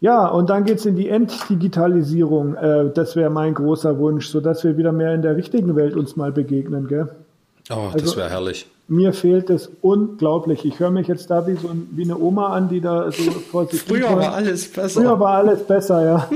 Ja, 0.00 0.26
und 0.28 0.50
dann 0.50 0.64
geht's 0.64 0.84
in 0.84 0.96
die 0.96 1.08
Enddigitalisierung. 1.08 2.54
Äh, 2.54 2.90
das 2.92 3.16
wäre 3.16 3.30
mein 3.30 3.54
großer 3.54 3.98
Wunsch, 3.98 4.28
sodass 4.28 4.62
wir 4.64 4.76
wieder 4.76 4.92
mehr 4.92 5.14
in 5.14 5.22
der 5.22 5.36
richtigen 5.36 5.74
Welt 5.74 5.96
uns 5.96 6.16
mal 6.16 6.30
begegnen. 6.30 6.86
Gell? 6.88 7.08
Oh, 7.70 7.88
also, 7.92 7.98
das 7.98 8.16
wäre 8.16 8.28
herrlich. 8.28 8.68
Mir 8.88 9.12
fehlt 9.12 9.50
es 9.50 9.68
unglaublich. 9.80 10.64
Ich 10.64 10.78
höre 10.78 10.92
mich 10.92 11.08
jetzt 11.08 11.28
da 11.28 11.44
wie, 11.48 11.56
so 11.56 11.68
ein, 11.68 11.88
wie 11.90 12.04
eine 12.04 12.16
Oma 12.16 12.54
an, 12.54 12.68
die 12.68 12.80
da 12.80 13.10
so 13.10 13.32
vor 13.32 13.66
sich 13.66 13.82
Früher 13.82 14.16
war 14.16 14.32
alles 14.34 14.70
besser. 14.70 15.00
Früher 15.00 15.18
war 15.18 15.38
alles 15.38 15.64
besser, 15.64 16.04
ja. 16.04 16.28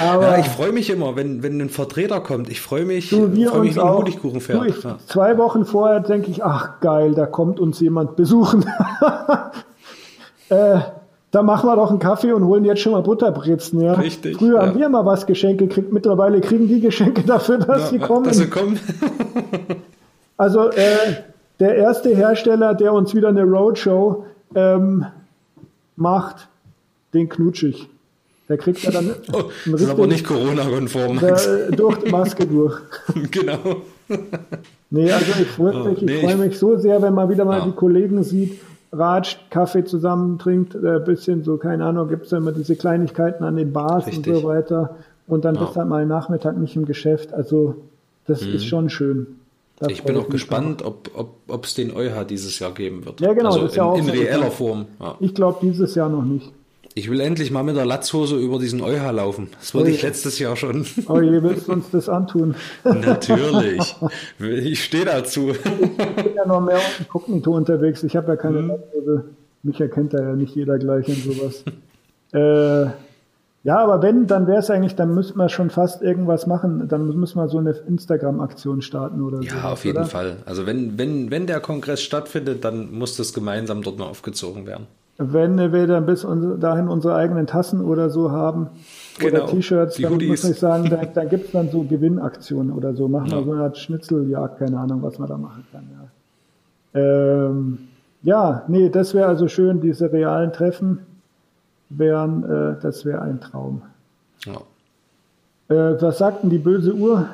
Aber 0.00 0.22
ja, 0.22 0.38
ich 0.38 0.48
freue 0.48 0.72
mich 0.72 0.90
immer, 0.90 1.14
wenn, 1.14 1.44
wenn 1.44 1.60
ein 1.60 1.68
Vertreter 1.68 2.20
kommt. 2.20 2.50
Ich 2.50 2.60
freue 2.60 2.84
mich, 2.84 3.10
du, 3.10 3.32
wir 3.36 3.50
freu 3.50 3.60
mich 3.60 3.76
wie 3.76 3.80
ein 3.80 3.88
Honigkuchenpferd. 3.88 4.66
Ich, 4.66 4.82
ja. 4.82 4.98
Zwei 5.06 5.38
Wochen 5.38 5.64
vorher 5.64 6.00
denke 6.00 6.28
ich, 6.32 6.42
ach 6.42 6.80
geil, 6.80 7.14
da 7.14 7.26
kommt 7.26 7.60
uns 7.60 7.78
jemand 7.78 8.16
besuchen. 8.16 8.64
äh, 10.48 10.80
da 11.30 11.42
machen 11.42 11.68
wir 11.68 11.76
doch 11.76 11.90
einen 11.90 12.00
Kaffee 12.00 12.32
und 12.32 12.44
holen 12.46 12.64
jetzt 12.64 12.80
schon 12.80 12.92
mal 12.92 13.02
Butterbrezen. 13.02 13.80
Ja? 13.80 13.92
Richtig. 13.92 14.38
Früher 14.38 14.60
ja. 14.60 14.66
haben 14.66 14.78
wir 14.78 14.88
mal 14.88 15.06
was 15.06 15.26
Geschenke 15.26 15.68
gekriegt, 15.68 15.92
mittlerweile 15.92 16.40
kriegen 16.40 16.66
die 16.66 16.80
Geschenke 16.80 17.22
dafür, 17.22 17.58
dass 17.58 17.82
ja, 17.82 17.86
sie 17.90 17.98
kommen. 18.00 18.24
Dass 18.24 18.38
sie 18.38 18.48
kommen. 18.48 18.80
also 20.36 20.70
äh, 20.70 21.14
der 21.60 21.76
erste 21.76 22.14
Hersteller, 22.14 22.74
der 22.74 22.92
uns 22.92 23.14
wieder 23.14 23.28
eine 23.28 23.44
Roadshow 23.44 24.26
ähm, 24.54 25.06
macht, 25.96 26.48
den 27.14 27.28
knutschig. 27.28 27.88
Der 28.48 28.58
kriegt 28.58 28.82
ja 28.82 28.90
dann. 28.90 29.10
Oh, 29.32 29.44
das 29.66 29.80
ist 29.80 29.90
aber 29.90 30.06
nicht 30.06 30.24
Corona-konform. 30.24 31.18
Äh, 31.18 31.74
durch 31.74 31.98
die 31.98 32.10
Maske 32.10 32.46
durch. 32.46 32.78
genau. 33.30 33.82
Nee, 34.90 35.10
also 35.10 35.32
ich 35.40 35.48
freue 35.48 35.88
mich, 35.88 36.02
oh, 36.02 36.04
nee, 36.04 36.20
freu 36.20 36.36
mich 36.36 36.58
so 36.58 36.76
sehr, 36.78 37.02
wenn 37.02 37.14
man 37.14 37.28
wieder 37.28 37.44
mal 37.44 37.58
ja. 37.58 37.64
die 37.64 37.72
Kollegen 37.72 38.22
sieht, 38.22 38.60
ratscht, 38.92 39.50
Kaffee 39.50 39.84
zusammen 39.84 40.38
trinkt, 40.38 40.76
ein 40.76 40.84
äh, 40.84 41.00
bisschen 41.04 41.42
so, 41.42 41.56
keine 41.56 41.84
Ahnung, 41.84 42.08
gibt 42.08 42.26
es 42.26 42.30
ja 42.30 42.38
immer 42.38 42.52
diese 42.52 42.76
Kleinigkeiten 42.76 43.42
an 43.42 43.56
den 43.56 43.72
Bars 43.72 44.06
Richtig. 44.06 44.32
und 44.32 44.40
so 44.42 44.46
weiter. 44.46 44.96
Und 45.26 45.44
dann 45.44 45.56
ja. 45.56 45.62
bist 45.62 45.74
du 45.74 45.80
halt 45.80 45.88
mal 45.88 46.06
Nachmittag 46.06 46.56
nicht 46.56 46.76
im 46.76 46.86
Geschäft. 46.86 47.34
Also 47.34 47.76
das 48.28 48.42
mhm. 48.42 48.54
ist 48.54 48.66
schon 48.66 48.90
schön. 48.90 49.26
Da 49.78 49.88
ich 49.88 50.04
bin 50.04 50.16
auch 50.16 50.30
gespannt, 50.30 50.82
ob 50.82 51.08
es 51.08 51.14
ob, 51.48 51.74
den 51.74 51.94
EuH 51.94 52.24
dieses 52.24 52.58
Jahr 52.58 52.72
geben 52.72 53.04
wird. 53.04 53.20
Ja, 53.20 53.34
genau. 53.34 53.50
Also 53.50 53.60
das 53.62 53.70
ist 53.72 53.76
ja 53.76 53.84
auch 53.84 53.98
in 53.98 54.08
reeller 54.08 54.50
Form. 54.50 54.86
Ja. 54.98 55.16
Ich 55.20 55.34
glaube 55.34 55.58
dieses 55.60 55.94
Jahr 55.94 56.08
noch 56.08 56.24
nicht. 56.24 56.50
Ich 56.94 57.10
will 57.10 57.20
endlich 57.20 57.50
mal 57.50 57.62
mit 57.62 57.76
der 57.76 57.84
Latzhose 57.84 58.36
über 58.36 58.58
diesen 58.58 58.80
EuH 58.80 59.12
laufen. 59.12 59.48
Das 59.60 59.74
wollte 59.74 59.90
ich 59.90 60.00
letztes 60.00 60.38
Jahr 60.38 60.56
schon. 60.56 60.86
Oh 61.08 61.20
je, 61.20 61.42
willst 61.42 61.68
du 61.68 61.72
uns 61.72 61.90
das 61.90 62.08
antun? 62.08 62.54
Natürlich. 62.84 63.94
Ich 64.38 64.82
stehe 64.82 65.04
dazu. 65.04 65.50
Ich 65.50 65.60
bin 65.60 66.34
ja 66.34 66.46
noch 66.46 66.62
mehr 66.62 66.80
inkognito 66.98 67.54
unterwegs. 67.54 68.02
Ich 68.02 68.16
habe 68.16 68.28
ja 68.28 68.36
keine 68.36 68.60
hm. 68.60 68.68
Latzhose. 68.68 69.24
Mich 69.62 69.78
erkennt 69.78 70.14
da 70.14 70.22
ja 70.22 70.32
nicht 70.34 70.54
jeder 70.54 70.78
gleich 70.78 71.06
in 71.06 71.16
sowas. 71.16 71.64
äh, 72.32 72.92
ja, 73.66 73.78
aber 73.78 74.00
wenn, 74.00 74.28
dann 74.28 74.46
wäre 74.46 74.60
es 74.60 74.70
eigentlich, 74.70 74.94
dann 74.94 75.12
müssten 75.12 75.36
wir 75.38 75.48
schon 75.48 75.70
fast 75.70 76.00
irgendwas 76.00 76.46
machen. 76.46 76.86
Dann 76.86 77.04
müssen 77.18 77.36
wir 77.36 77.48
so 77.48 77.58
eine 77.58 77.72
Instagram-Aktion 77.72 78.80
starten 78.80 79.20
oder 79.22 79.38
so. 79.38 79.42
Ja, 79.42 79.72
auf 79.72 79.84
jeden 79.84 79.98
oder? 79.98 80.06
Fall. 80.06 80.36
Also 80.46 80.66
wenn, 80.66 80.96
wenn, 80.98 81.32
wenn 81.32 81.48
der 81.48 81.58
Kongress 81.58 82.00
stattfindet, 82.00 82.64
dann 82.64 82.92
muss 82.92 83.16
das 83.16 83.34
gemeinsam 83.34 83.82
dort 83.82 83.98
mal 83.98 84.06
aufgezogen 84.06 84.66
werden 84.66 84.86
wenn 85.18 85.72
wir 85.72 85.86
dann 85.86 86.04
bis 86.04 86.26
dahin 86.60 86.88
unsere 86.88 87.14
eigenen 87.14 87.46
Tassen 87.46 87.80
oder 87.80 88.10
so 88.10 88.32
haben 88.32 88.68
genau, 89.18 89.44
oder 89.44 89.46
T-Shirts, 89.46 89.96
dann 89.96 90.12
Hoodies. 90.12 90.28
muss 90.28 90.44
ich 90.44 90.58
sagen, 90.58 90.90
da, 90.90 91.04
da 91.14 91.24
gibt 91.24 91.46
es 91.46 91.52
dann 91.52 91.70
so 91.70 91.84
Gewinnaktionen 91.84 92.70
oder 92.70 92.94
so. 92.94 93.08
Machen 93.08 93.30
wir 93.30 93.38
ja. 93.38 93.44
so 93.44 93.52
eine 93.52 93.62
Art 93.62 93.78
Schnitzeljagd, 93.78 94.58
keine 94.58 94.78
Ahnung, 94.78 95.02
was 95.02 95.18
man 95.18 95.28
da 95.28 95.38
machen 95.38 95.64
kann. 95.72 95.88
Ja, 96.92 97.00
ähm, 97.00 97.78
ja 98.22 98.64
nee, 98.68 98.90
das 98.90 99.14
wäre 99.14 99.26
also 99.26 99.48
schön, 99.48 99.80
diese 99.80 100.12
realen 100.12 100.52
Treffen 100.52 101.00
wären, 101.88 102.44
äh, 102.44 102.80
das 102.80 103.04
wäre 103.04 103.22
ein 103.22 103.40
Traum. 103.40 103.82
Ja. 104.44 104.60
Äh, 105.68 106.00
was 106.00 106.18
sagt 106.18 106.42
denn 106.42 106.50
die 106.50 106.58
böse 106.58 106.94
Uhr? 106.94 107.28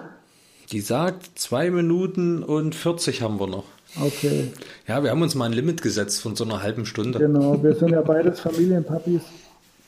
Die 0.71 0.81
sagt, 0.81 1.39
zwei 1.39 1.71
Minuten 1.71 2.43
und 2.43 2.75
40 2.75 3.23
haben 3.23 3.39
wir 3.39 3.47
noch. 3.47 3.65
Okay. 4.01 4.53
Ja, 4.87 5.03
wir 5.03 5.11
haben 5.11 5.21
uns 5.21 5.35
mal 5.35 5.47
ein 5.47 5.53
Limit 5.53 5.83
gesetzt 5.83 6.23
von 6.23 6.35
so 6.35 6.45
einer 6.45 6.63
halben 6.63 6.87
Stunde. 6.87 7.19
Genau, 7.19 7.63
wir 7.63 7.75
sind 7.75 7.91
ja 7.91 8.01
beides 8.01 8.41
Familienpapis. 8.41 9.23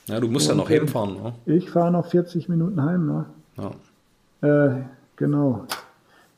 Ja, 0.07 0.19
du 0.19 0.27
musst 0.27 0.49
Und 0.51 0.57
ja 0.57 0.63
noch 0.63 0.69
heimfahren, 0.69 1.15
ne? 1.15 1.33
Ich 1.47 1.71
fahre 1.71 1.91
noch 1.91 2.05
40 2.05 2.47
Minuten 2.49 2.83
heim, 2.83 3.07
ne? 3.07 3.25
Ja. 3.57 4.67
Äh, 4.67 4.81
genau. 5.15 5.65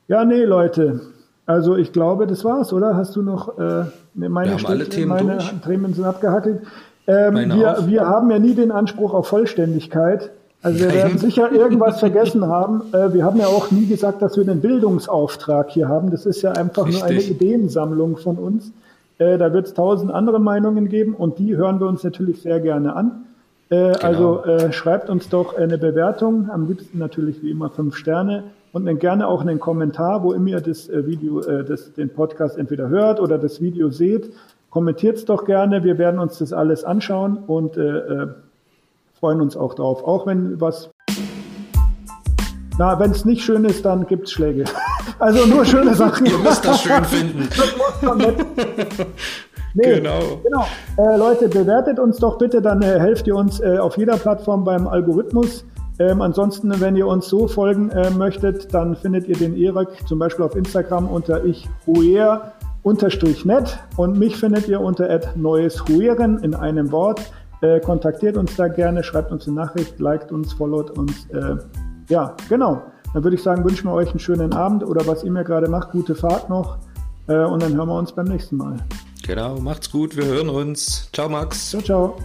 Ja, 0.07 0.23
nee, 0.23 0.43
Leute. 0.43 1.01
Also 1.45 1.75
ich 1.75 1.91
glaube, 1.91 2.27
das 2.27 2.45
war's, 2.45 2.71
oder? 2.71 2.95
Hast 2.95 3.15
du 3.17 3.21
noch 3.21 3.57
äh, 3.57 3.85
meine, 4.13 4.53
haben 4.53 4.65
alle 4.65 4.87
Themen 4.87 5.09
meine 5.09 5.37
durch. 5.37 5.53
Themen 5.65 5.93
sind 5.93 6.05
abgehackelt. 6.05 6.61
Ähm, 7.07 7.35
wir, 7.35 7.77
wir 7.87 8.05
haben 8.05 8.29
ja 8.29 8.39
nie 8.39 8.53
den 8.53 8.71
Anspruch 8.71 9.13
auf 9.13 9.27
Vollständigkeit. 9.27 10.31
Also 10.61 10.79
wir 10.79 10.93
werden 10.93 11.17
sicher 11.17 11.51
irgendwas 11.51 11.99
vergessen 11.99 12.47
haben. 12.47 12.81
Äh, 12.91 13.13
wir 13.13 13.23
haben 13.23 13.39
ja 13.39 13.47
auch 13.47 13.71
nie 13.71 13.85
gesagt, 13.85 14.21
dass 14.21 14.37
wir 14.37 14.43
einen 14.43 14.59
Bildungsauftrag 14.59 15.69
hier 15.69 15.87
haben. 15.87 16.11
Das 16.11 16.25
ist 16.25 16.41
ja 16.41 16.51
einfach 16.51 16.87
Richtig. 16.87 17.03
nur 17.03 17.09
eine 17.09 17.21
Ideensammlung 17.21 18.17
von 18.17 18.37
uns. 18.37 18.71
Äh, 19.19 19.37
da 19.37 19.53
wird 19.53 19.67
es 19.67 19.73
tausend 19.73 20.11
andere 20.11 20.39
Meinungen 20.39 20.89
geben 20.89 21.13
und 21.13 21.39
die 21.39 21.55
hören 21.55 21.79
wir 21.79 21.87
uns 21.87 22.03
natürlich 22.03 22.41
sehr 22.41 22.59
gerne 22.59 22.95
an. 22.95 23.23
Äh, 23.69 23.93
genau. 23.93 24.01
Also 24.01 24.71
schreibt 24.71 25.09
uns 25.09 25.29
doch 25.29 25.55
eine 25.55 25.77
Bewertung, 25.77 26.49
am 26.49 26.67
liebsten 26.67 26.97
natürlich 26.99 27.43
wie 27.43 27.51
immer 27.51 27.69
fünf 27.69 27.95
Sterne 27.95 28.43
und 28.71 28.85
dann 28.85 28.97
gerne 28.99 29.27
auch 29.27 29.41
einen 29.41 29.59
Kommentar, 29.59 30.23
wo 30.23 30.33
immer 30.33 30.49
ihr 30.49 30.61
das 30.61 30.89
Video, 30.89 31.41
das, 31.41 31.93
den 31.93 32.09
Podcast 32.09 32.57
entweder 32.57 32.89
hört 32.89 33.19
oder 33.19 33.37
das 33.37 33.61
Video 33.61 33.89
seht. 33.89 34.31
Kommentiert 34.77 35.17
es 35.17 35.25
doch 35.25 35.43
gerne, 35.45 35.83
wir 35.83 35.97
werden 35.97 36.19
uns 36.19 36.37
das 36.37 36.53
alles 36.53 36.83
anschauen 36.83 37.37
und 37.47 37.77
äh, 37.77 38.27
freuen 39.19 39.41
uns 39.41 39.57
auch 39.57 39.73
drauf. 39.73 40.03
Auch 40.03 40.27
wenn 40.27 40.61
was. 40.61 40.91
Na, 42.77 42.99
wenn 42.99 43.09
es 43.09 43.25
nicht 43.25 43.43
schön 43.43 43.65
ist, 43.65 43.83
dann 43.85 44.05
gibt 44.05 44.27
es 44.27 44.33
Schläge. 44.33 44.65
Also 45.17 45.47
nur 45.47 45.65
schöne 45.65 45.95
Sachen. 45.95 46.27
Ihr 46.27 46.37
müsst 46.37 46.63
das 46.63 46.83
schön 46.83 47.03
finden. 47.05 47.49
das. 48.01 48.33
Nee, 49.73 49.95
genau. 49.95 50.19
genau. 50.43 50.67
Äh, 50.97 51.17
Leute, 51.17 51.49
bewertet 51.49 51.97
uns 51.97 52.17
doch 52.17 52.37
bitte, 52.37 52.61
dann 52.61 52.83
äh, 52.83 52.99
helft 52.99 53.25
ihr 53.25 53.35
uns 53.35 53.59
äh, 53.59 53.79
auf 53.79 53.97
jeder 53.97 54.17
Plattform 54.17 54.63
beim 54.63 54.87
Algorithmus. 54.87 55.65
Ähm, 55.97 56.21
ansonsten, 56.21 56.79
wenn 56.79 56.95
ihr 56.95 57.07
uns 57.07 57.27
so 57.29 57.47
folgen 57.47 57.89
äh, 57.89 58.11
möchtet, 58.11 58.71
dann 58.75 58.95
findet 58.95 59.27
ihr 59.27 59.37
den 59.37 59.57
Erik 59.57 60.07
zum 60.07 60.19
Beispiel 60.19 60.45
auf 60.45 60.55
Instagram 60.55 61.07
unter 61.07 61.43
ich 61.43 61.67
unterstrich 62.88 63.43
net 63.43 63.78
und 63.97 64.17
mich 64.17 64.38
findet 64.38 64.67
ihr 64.69 64.80
unter 64.80 65.19
neues 65.36 65.86
hueren 65.88 66.39
in 66.39 66.56
einem 66.56 66.91
Wort. 66.91 67.19
Äh, 67.62 67.82
kontaktiert 67.82 68.38
uns 68.38 68.56
da 68.56 68.69
gerne, 68.69 69.04
schreibt 69.04 69.32
uns 69.32 69.45
eine 69.45 69.58
Nachricht, 69.58 70.00
liked 70.00 70.32
uns, 70.32 70.54
followt 70.54 70.91
uns. 70.91 71.26
Äh, 71.32 71.58
ja, 72.08 72.36
genau. 72.47 72.82
Dann 73.13 73.23
würde 73.23 73.36
ich 73.36 73.43
sagen, 73.43 73.65
wünschen 73.65 73.88
wir 73.88 73.93
euch 73.93 74.10
einen 74.12 74.19
schönen 74.19 74.54
Abend 74.54 74.86
oder 74.86 75.06
was 75.06 75.23
ihr 75.23 75.32
mir 75.32 75.43
gerade 75.43 75.67
macht, 75.67 75.91
gute 75.91 76.15
Fahrt 76.15 76.50
noch. 76.50 76.78
Äh, 77.28 77.43
und 77.43 77.62
dann 77.62 77.76
hören 77.76 77.89
wir 77.89 77.97
uns 77.97 78.13
beim 78.13 78.28
nächsten 78.28 78.56
Mal. 78.56 78.78
Genau, 79.26 79.60
macht's 79.60 79.91
gut, 79.91 80.15
wir 80.15 80.26
hören 80.26 80.47
uns. 80.47 81.10
Ciao, 81.12 81.28
Max. 81.28 81.71
Ciao, 81.71 81.82
ciao. 81.82 82.17